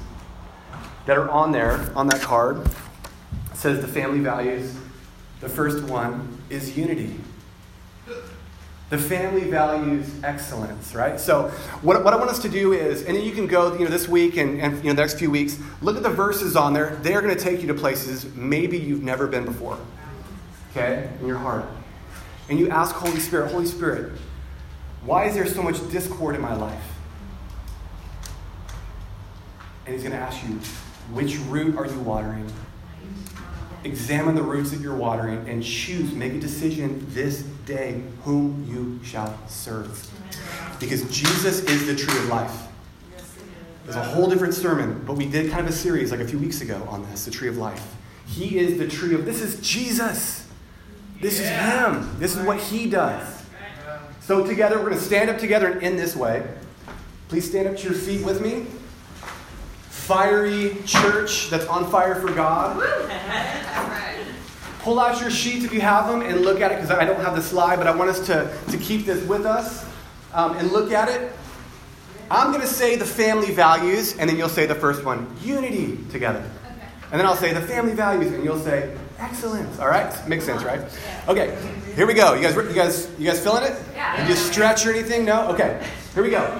[1.06, 2.68] that are on there, on that card,
[3.54, 4.76] says the family values.
[5.40, 7.18] The first one is unity.
[8.90, 11.20] The family values excellence, right?
[11.20, 11.48] So,
[11.82, 14.08] what, what I want us to do is, and you can go, you know, this
[14.08, 16.96] week and, and you know, the next few weeks, look at the verses on there.
[17.02, 19.78] They're going to take you to places maybe you've never been before,
[20.70, 21.66] okay, in your heart.
[22.48, 24.12] And you ask Holy Spirit, Holy Spirit,
[25.04, 26.82] why is there so much discord in my life?
[29.88, 30.50] And He's going to ask you,
[31.14, 32.46] which root are you watering?
[33.84, 39.02] examine the roots that you're watering, and choose, make a decision this day whom you
[39.04, 40.06] shall serve.
[40.80, 42.66] Because Jesus is the tree of life.
[43.84, 46.38] There's a whole different sermon, but we did kind of a series like a few
[46.38, 47.94] weeks ago on this, the tree of life.
[48.26, 50.46] He is the tree of, this is Jesus.
[51.22, 52.18] This is Him.
[52.18, 53.44] This is what He does.
[54.20, 56.46] So, together, we're going to stand up together and end this way.
[57.28, 58.66] Please stand up to your feet with me
[60.08, 62.80] fiery church that's on fire for God.
[64.80, 67.20] Pull out your sheets if you have them and look at it because I don't
[67.20, 69.84] have the slide, but I want us to, to keep this with us
[70.32, 71.30] um, and look at it.
[72.30, 75.98] I'm going to say the family values, and then you'll say the first one unity
[76.10, 76.40] together.
[76.40, 76.86] Okay.
[77.12, 79.78] And then I'll say the family values, and you'll say excellence.
[79.78, 80.26] All right?
[80.26, 80.80] Makes sense, right?
[81.28, 81.58] Okay,
[81.94, 82.32] here we go.
[82.32, 83.78] You guys, you guys, you guys feeling it?
[83.94, 84.26] Yeah.
[84.26, 85.26] You stretch or anything?
[85.26, 85.48] No?
[85.48, 86.58] Okay, here we go.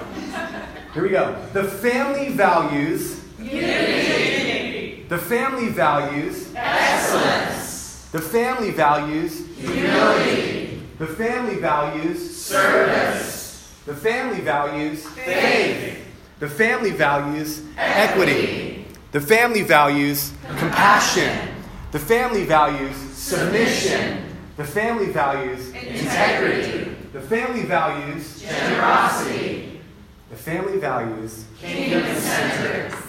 [0.93, 1.35] Here we go.
[1.53, 5.05] The family values Unity.
[5.07, 8.07] The family values excellence.
[8.11, 10.81] The family values humility.
[10.99, 13.73] The family values service.
[13.85, 16.05] The family values faith.
[16.39, 18.85] The family values equity.
[19.11, 21.49] The family values compassion.
[21.91, 24.25] The family values submission.
[24.57, 26.95] The family values integrity.
[27.13, 29.81] The family values generosity.
[30.29, 33.08] The family values kingdom centered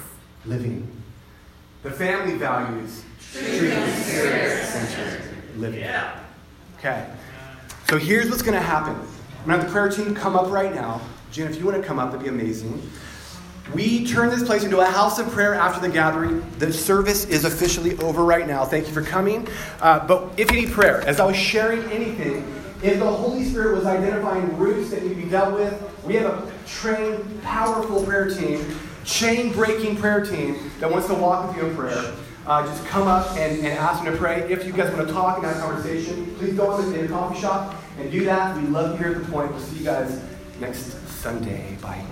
[0.51, 0.87] living.
[1.85, 3.73] The family values truth
[4.67, 5.23] centered
[5.57, 5.81] living.
[5.81, 6.19] Yeah.
[6.79, 7.07] Okay.
[7.89, 8.95] So here's what's going to happen.
[8.95, 11.01] I'm going to have the prayer team come up right now.
[11.31, 12.83] Jen, if you want to come up, that'd be amazing.
[13.73, 16.45] We turn this place into a house of prayer after the gathering.
[16.59, 18.65] The service is officially over right now.
[18.65, 19.47] Thank you for coming.
[19.81, 23.77] Uh, but if you need prayer, as I was sharing anything, if the Holy Spirit
[23.77, 28.29] was identifying roots that need to be dealt with, we have a trained, powerful prayer
[28.29, 28.65] team
[29.11, 32.15] chain breaking prayer team that wants to walk with you in prayer.
[32.47, 34.51] Uh, just come up and, and ask them to pray.
[34.51, 37.41] If you guys want to talk and have a conversation, please go in the, coffee
[37.41, 38.57] shop and do that.
[38.57, 39.51] We love you here at the point.
[39.51, 40.23] We'll see you guys
[40.59, 41.77] next Sunday.
[41.83, 42.05] Bye.